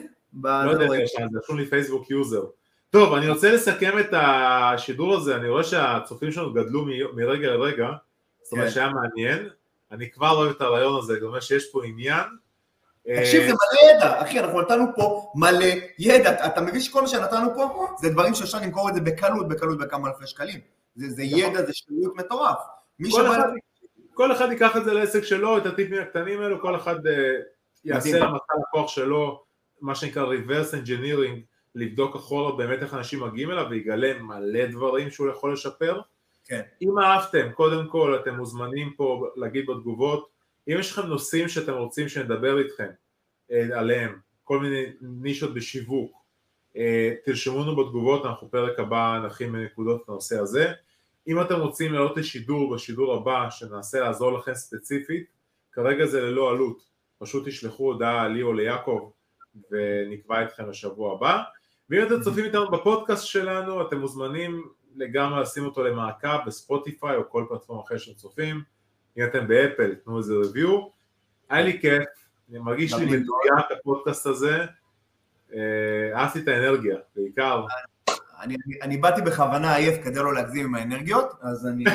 לא 0.43 0.71
יודע, 0.71 0.87
זה 0.87 1.39
רשום 1.45 1.59
לי 1.59 1.67
Facebook 1.67 2.11
user. 2.11 2.45
טוב, 2.91 3.15
אני 3.15 3.29
רוצה 3.29 3.53
לסכם 3.53 3.99
את 3.99 4.09
השידור 4.13 5.15
הזה, 5.15 5.37
אני 5.37 5.49
רואה 5.49 5.65
שהצופים 5.65 6.33
שלנו 6.33 6.53
גדלו 6.53 6.87
מרגע 7.15 7.51
לרגע, 7.51 7.91
זאת 8.43 8.53
אומרת 8.53 8.69
כן. 8.69 8.75
שהיה 8.75 8.91
מעניין, 8.91 9.49
אני 9.93 10.11
כבר 10.11 10.31
אוהב 10.31 10.51
את 10.51 10.61
הרעיון 10.61 10.99
הזה, 10.99 11.15
זאת 11.15 11.23
אומרת 11.23 11.43
שיש 11.43 11.73
פה 11.73 11.85
עניין, 11.85 12.25
תקשיב, 13.07 13.43
זה 13.43 13.53
מלא 13.53 13.91
ידע, 13.91 14.23
אחי, 14.23 14.41
אנחנו 14.41 14.61
נתנו 14.61 14.85
פה 14.97 15.33
מלא 15.35 15.67
ידע, 15.99 16.47
אתה 16.47 16.61
מבין 16.61 16.81
שכל 16.81 17.01
מה 17.01 17.09
שנתנו 17.09 17.55
פה 17.55 17.87
זה 18.01 18.11
דברים 18.11 18.35
שאפשר 18.35 18.59
למכור 18.59 18.89
את 18.89 18.95
זה 18.95 19.01
בקלות, 19.01 19.49
בקלות 19.49 19.79
בכמה 19.79 20.09
אלפי 20.09 20.27
שקלים. 20.27 20.61
זה 20.97 21.23
נכון. 21.23 21.39
ידע, 21.39 21.63
זה 21.67 21.73
שירות 21.73 22.17
מטורף. 22.17 22.59
כל 24.15 24.33
אחד 24.33 24.51
ייקח 24.51 24.77
את 24.77 24.85
זה 24.85 24.93
לעסק 24.93 25.25
שלו, 25.25 25.59
את 25.59 25.67
הטיפים 25.67 26.03
הקטנים 26.03 26.41
האלו, 26.41 26.61
כל 26.61 26.77
אחד 26.77 27.07
אה, 27.07 27.13
יעשה 27.85 28.19
למסע 28.19 28.55
לקוח 28.61 28.89
שלו, 28.89 29.43
מה 29.81 29.95
שנקרא 29.95 30.27
reverse 30.27 30.73
engineering, 30.73 31.41
לבדוק 31.75 32.17
אחורה 32.17 32.57
באמת 32.57 32.83
איך 32.83 32.95
אנשים 32.95 33.23
מגיעים 33.23 33.51
אליו 33.51 33.67
ויגלה 33.71 34.13
מלא 34.21 34.67
דברים 34.67 35.11
שהוא 35.11 35.29
יכול 35.31 35.53
לשפר. 35.53 36.01
כן. 36.45 36.61
אם 36.83 36.99
אהבתם, 36.99 37.53
קודם 37.53 37.89
כל 37.89 38.19
אתם 38.23 38.35
מוזמנים 38.35 38.93
פה 38.97 39.27
להגיד 39.37 39.67
בתגובות 39.67 40.34
אם 40.69 40.77
יש 40.79 40.93
לכם 40.93 41.07
נושאים 41.07 41.49
שאתם 41.49 41.73
רוצים 41.73 42.09
שנדבר 42.09 42.59
איתכם 42.59 42.89
אה, 43.51 43.79
עליהם, 43.79 44.19
כל 44.45 44.61
מיני 44.61 44.85
נישות 45.01 45.55
בשיווק, 45.55 46.25
אה, 46.77 47.15
תרשמו 47.25 47.63
לנו 47.63 47.77
בתגובות, 47.77 48.27
אנחנו 48.27 48.51
פרק 48.51 48.79
הבא 48.79 49.21
נכין 49.27 49.51
מנקודות 49.51 50.03
את 50.05 50.09
הזה. 50.41 50.73
אם 51.27 51.41
אתם 51.41 51.61
רוצים 51.61 51.93
לעלות 51.93 52.17
לשידור 52.17 52.75
בשידור 52.75 53.15
הבא 53.15 53.51
שננסה 53.51 54.01
לעזור 54.01 54.33
לכם 54.33 54.55
ספציפית, 54.55 55.27
כרגע 55.73 56.07
זה 56.07 56.21
ללא 56.21 56.51
עלות, 56.51 56.83
פשוט 57.19 57.49
תשלחו 57.49 57.85
הודעה 57.85 58.29
לי 58.29 58.43
או 58.43 58.53
ליעקב 58.53 59.11
ונקבע 59.71 60.43
אתכם 60.43 60.71
לשבוע 60.71 61.15
הבא. 61.15 61.43
ואם 61.91 62.03
אתם 62.03 62.21
צופים 62.21 62.45
איתנו 62.45 62.71
בפודקאסט 62.71 63.27
שלנו, 63.27 63.89
אתם 63.89 64.01
מוזמנים 64.01 64.69
לגמרי 64.97 65.43
לשים 65.43 65.65
אותו 65.65 65.85
למעקב 65.85 66.47
בספוטיפיי 66.47 67.17
או 67.17 67.31
כל 67.31 67.47
פלטפורמה 67.49 67.83
אחרת 67.83 68.01
שאתם 68.01 68.17
צופים. 68.17 68.63
אם 69.19 69.25
אתם 69.25 69.49
באפל, 69.49 69.95
תנו 69.95 70.19
איזה 70.19 70.35
ריוויו. 70.35 70.81
היה 71.51 71.63
לי 71.63 71.81
כיף, 71.81 72.05
אני 72.51 72.59
מרגיש 72.59 72.95
לי 72.95 73.05
מדויק 73.05 73.71
הפודקאסט 73.81 74.27
הזה, 74.27 74.65
אה, 75.55 75.61
אהבתי 76.15 76.39
את 76.39 76.49
האנרגיה, 76.49 76.97
בעיקר. 77.17 77.65
אני, 78.41 78.57
אני, 78.67 78.81
אני 78.83 78.97
באתי 78.97 79.23
בכוונה 79.23 79.75
עייף 79.75 80.05
כדי 80.05 80.19
לא 80.19 80.35
להגזים 80.35 80.65
עם 80.65 80.75
האנרגיות, 80.75 81.33
אז 81.43 81.67
אני... 81.67 81.85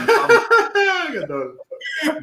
גדול. 1.13 1.57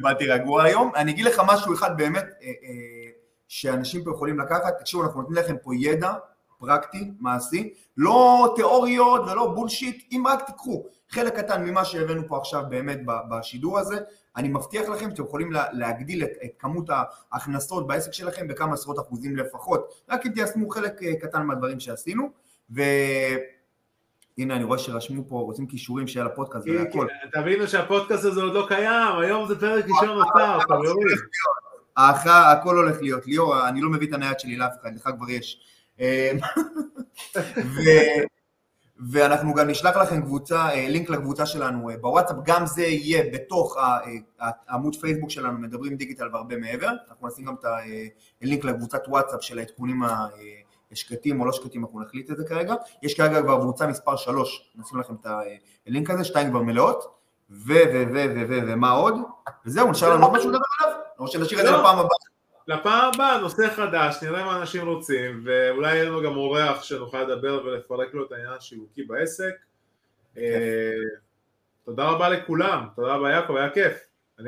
באתי 0.01 0.27
רגוע 0.27 0.63
היום. 0.63 0.91
אני 0.95 1.11
אגיד 1.11 1.25
לך 1.25 1.41
משהו 1.47 1.73
אחד 1.73 1.97
באמת, 1.97 2.23
אה, 2.23 2.47
אה, 2.47 3.11
שאנשים 3.47 4.03
פה 4.03 4.11
יכולים 4.11 4.39
לקחת, 4.39 4.79
תקשיבו, 4.79 5.03
אנחנו 5.03 5.21
נותנים 5.21 5.43
לכם 5.43 5.55
פה 5.61 5.75
ידע 5.75 6.13
פרקטי, 6.57 7.11
מעשי, 7.19 7.73
לא 7.97 8.53
תיאוריות 8.55 9.21
ולא 9.21 9.47
בולשיט, 9.47 10.03
אם 10.11 10.23
רק 10.27 10.45
תיקחו 10.45 10.83
חלק 11.09 11.35
קטן 11.35 11.63
ממה 11.65 11.85
שהבאנו 11.85 12.27
פה 12.27 12.37
עכשיו 12.37 12.63
באמת 12.69 12.99
בשידור 13.29 13.79
הזה, 13.79 13.97
אני 14.35 14.47
מבטיח 14.47 14.89
לכם 14.89 15.09
שאתם 15.09 15.23
יכולים 15.23 15.51
להגדיל 15.71 16.23
את, 16.23 16.31
את 16.43 16.49
כמות 16.59 16.89
ההכנסות 17.31 17.87
בעסק 17.87 18.13
שלכם 18.13 18.47
בכמה 18.47 18.73
עשרות 18.73 18.99
אחוזים 18.99 19.35
לפחות, 19.35 19.93
רק 20.09 20.25
אם 20.25 20.31
תיישמו 20.31 20.69
חלק 20.69 21.03
אה, 21.03 21.15
קטן 21.19 21.43
מהדברים 21.43 21.79
שעשינו, 21.79 22.29
ו... 22.75 22.81
הנה 24.37 24.55
אני 24.55 24.63
רואה 24.63 24.77
שרשמו 24.77 25.23
פה, 25.27 25.35
רוצים 25.35 25.67
כישורים 25.67 26.07
של 26.07 26.25
הפודקאסט 26.25 26.67
והכל. 26.67 27.07
תבינו 27.31 27.67
שהפודקאסט 27.67 28.25
הזה 28.25 28.41
עוד 28.41 28.53
לא 28.53 28.65
קיים, 28.67 29.19
היום 29.21 29.47
זה 29.47 29.59
פרק 29.59 29.85
ראשון 29.85 30.17
נותר, 30.17 30.59
חברים. 30.59 31.17
הכל 31.97 32.77
הולך 32.77 33.01
להיות. 33.01 33.27
ליאור, 33.27 33.67
אני 33.67 33.81
לא 33.81 33.89
מביא 33.89 34.07
את 34.07 34.13
הנייד 34.13 34.39
שלי 34.39 34.55
לאף 34.55 34.71
אחד, 34.81 34.95
לך 34.95 35.09
כבר 35.17 35.29
יש. 35.29 35.61
אה, 36.01 36.31
ואנחנו 39.11 39.53
גם 39.53 39.67
נשלח 39.67 39.97
לכם 39.97 40.21
קבוצה, 40.21 40.69
אה, 40.69 40.87
לינק 40.89 41.09
לקבוצה 41.09 41.45
שלנו 41.45 41.89
אה, 41.89 41.97
בוואטסאפ, 41.97 42.37
גם 42.43 42.65
זה 42.65 42.83
יהיה 42.83 43.23
בתוך 43.33 43.77
העמוד 44.39 44.95
פייסבוק 44.95 45.29
שלנו, 45.29 45.59
מדברים 45.59 45.95
דיגיטל 45.95 46.29
והרבה 46.33 46.57
מעבר, 46.57 46.89
אנחנו 47.09 47.27
נשים 47.27 47.45
גם 47.45 47.55
את 47.59 47.65
הלינק 48.41 48.65
לקבוצת 48.65 49.01
וואטסאפ 49.07 49.43
של 49.43 49.59
העדכונים 49.59 50.01
השקטים 50.91 51.41
או 51.41 51.45
לא 51.45 51.51
שקטים, 51.51 51.83
אנחנו 51.83 52.01
נחליט 52.01 52.31
את 52.31 52.37
זה 52.37 52.43
כרגע, 52.49 52.75
יש 53.03 53.13
כרגע 53.13 53.41
כבר 53.41 53.59
קבוצה 53.59 53.87
מספר 53.87 54.15
3, 54.15 54.71
נשים 54.75 54.99
לכם 54.99 55.15
את 55.21 55.27
הלינק 55.87 56.09
הזה, 56.09 56.23
שתיים 56.23 56.49
כבר 56.49 56.61
מלאות, 56.61 57.17
ו 57.49 57.73
ו 57.93 58.03
ו 58.13 58.25
ו 58.35 58.39
ו 58.49 58.59
ומה 58.67 58.91
עוד, 58.91 59.15
וזהו, 59.65 59.91
נשאר 59.91 60.13
לנו 60.13 60.25
עוד 60.25 60.37
משהו 60.37 60.49
לדבר 60.49 60.65
עליו, 60.79 60.97
או 61.19 61.27
שנשאיר 61.27 61.59
את 61.59 61.65
זה 61.65 61.71
לפעם 61.71 61.99
הבאה. 61.99 62.36
לפעם 62.67 63.11
הבאה 63.13 63.37
נושא 63.37 63.69
חדש, 63.75 64.23
נראה 64.23 64.45
מה 64.45 64.57
אנשים 64.57 64.87
רוצים, 64.87 65.43
ואולי 65.45 65.95
יהיה 65.95 66.05
לנו 66.05 66.23
גם 66.23 66.35
אורח 66.35 66.83
שנוכל 66.83 67.21
לדבר 67.21 67.65
ולפרק 67.65 68.13
לו 68.13 68.25
את 68.25 68.31
העניין 68.31 68.53
השיווקי 68.53 69.03
בעסק. 69.03 69.53
אה, 70.37 70.93
תודה 71.85 72.03
רבה 72.03 72.29
לכולם, 72.29 72.87
תודה 72.95 73.13
רבה 73.13 73.31
יעקב, 73.31 73.55
היה 73.55 73.69
כיף. 73.69 73.97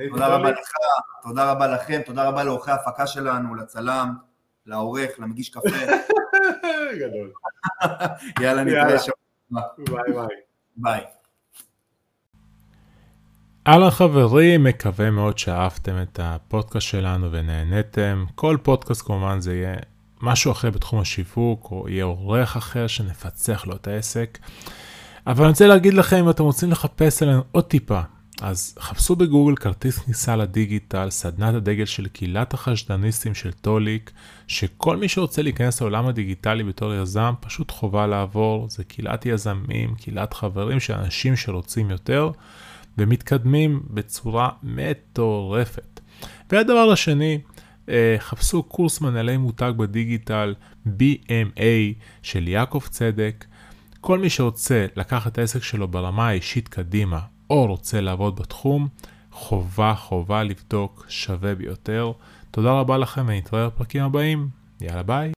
תודה 0.10 0.28
רבה 0.28 0.52
לך, 0.52 0.72
תודה 1.24 1.52
רבה 1.52 1.68
לכם, 1.68 2.02
תודה 2.06 2.28
רבה 2.28 2.44
לאורחי 2.44 2.72
ההפקה 2.72 3.08
שלנו, 3.08 3.56
לצלם, 3.56 4.14
לעורך, 4.66 5.20
למגיש 5.20 5.50
קפה. 5.50 5.70
גדול. 7.00 7.32
יאללה, 8.42 8.64
נתראה 8.64 9.00
שם. 9.00 9.12
ביי 9.52 10.14
ביי. 10.14 10.28
ביי. 10.76 11.19
אהלן 13.68 13.90
חברים, 13.90 14.64
מקווה 14.64 15.12
מאוד 15.12 15.38
שאהבתם 15.38 16.02
את 16.02 16.20
הפודקאסט 16.24 16.88
שלנו 16.88 17.32
ונהניתם. 17.32 18.26
כל 18.36 18.58
פודקאסט 18.64 19.02
כמובן 19.06 19.40
זה 19.40 19.56
יהיה 19.56 19.76
משהו 20.22 20.52
אחר 20.52 20.70
בתחום 20.70 21.00
השיווק, 21.00 21.68
או 21.72 21.90
יהיה 21.90 22.04
אורח 22.04 22.56
אחר 22.56 22.88
שנפצח 22.88 23.68
לו 23.68 23.76
את 23.76 23.88
העסק. 23.88 24.40
אבל 25.28 25.44
אני 25.44 25.52
רוצה 25.52 25.68
להגיד 25.68 25.94
לכם, 25.94 26.18
אם 26.18 26.30
אתם 26.30 26.44
רוצים 26.44 26.72
לחפש 26.72 27.24
עלינו 27.24 27.42
עוד 27.52 27.64
טיפה, 27.64 28.02
אז 28.42 28.76
חפשו 28.80 29.16
בגוגל 29.16 29.56
כרטיס 29.56 30.00
כניסה 30.00 30.36
לדיגיטל, 30.36 31.10
סדנת 31.10 31.56
הדגל 31.56 31.86
של 31.86 32.08
קהילת 32.08 32.54
החשדניסטים 32.54 33.36
של 33.36 33.52
טוליק, 33.52 34.12
שכל 34.48 34.98
מי 34.98 35.10
שרוצה 35.10 35.42
להיכנס 35.42 35.82
לעולם 35.82 36.08
הדיגיטלי 36.08 36.64
בתור 36.64 36.94
יזם, 36.94 37.34
פשוט 37.40 37.72
חובה 37.72 38.08
לעבור, 38.08 38.68
זה 38.70 38.84
קהילת 38.84 39.26
יזמים, 39.26 39.96
קהילת 39.96 40.34
חברים 40.34 40.80
של 40.80 40.94
אנשים 40.94 41.36
שרוצים 41.36 41.90
יותר, 41.90 42.32
ומתקדמים 43.00 43.84
בצורה 43.90 44.50
מטורפת. 44.64 46.00
והדבר 46.52 46.92
השני, 46.92 47.40
אה, 47.90 48.16
חפשו 48.20 48.64
קורס 48.64 49.02
מנהלי 49.02 49.38
מותג 49.38 49.74
בדיגיטל 49.78 50.56
BMA 50.88 51.94
של 52.22 52.48
יעקב 52.48 52.82
צדק. 52.90 53.46
כל 54.02 54.20
מי 54.20 54.30
שרוצה 54.30 54.86
לקחת 54.96 55.38
העסק 55.38 55.64
שלו 55.64 55.88
ברמה 55.88 56.28
האישית 56.28 56.68
קדימה, 56.68 57.20
או 57.50 57.66
רוצה 57.66 58.02
לעבוד 58.02 58.36
בתחום, 58.40 58.88
חובה 59.32 59.94
חובה 59.98 60.44
לבדוק 60.44 61.06
שווה 61.10 61.56
ביותר. 61.56 62.12
תודה 62.52 62.72
רבה 62.72 62.98
לכם 62.98 63.26
ונתראה 63.28 63.68
בפרקים 63.68 64.04
הבאים. 64.04 64.50
יאללה 64.82 65.04
ביי. 65.04 65.28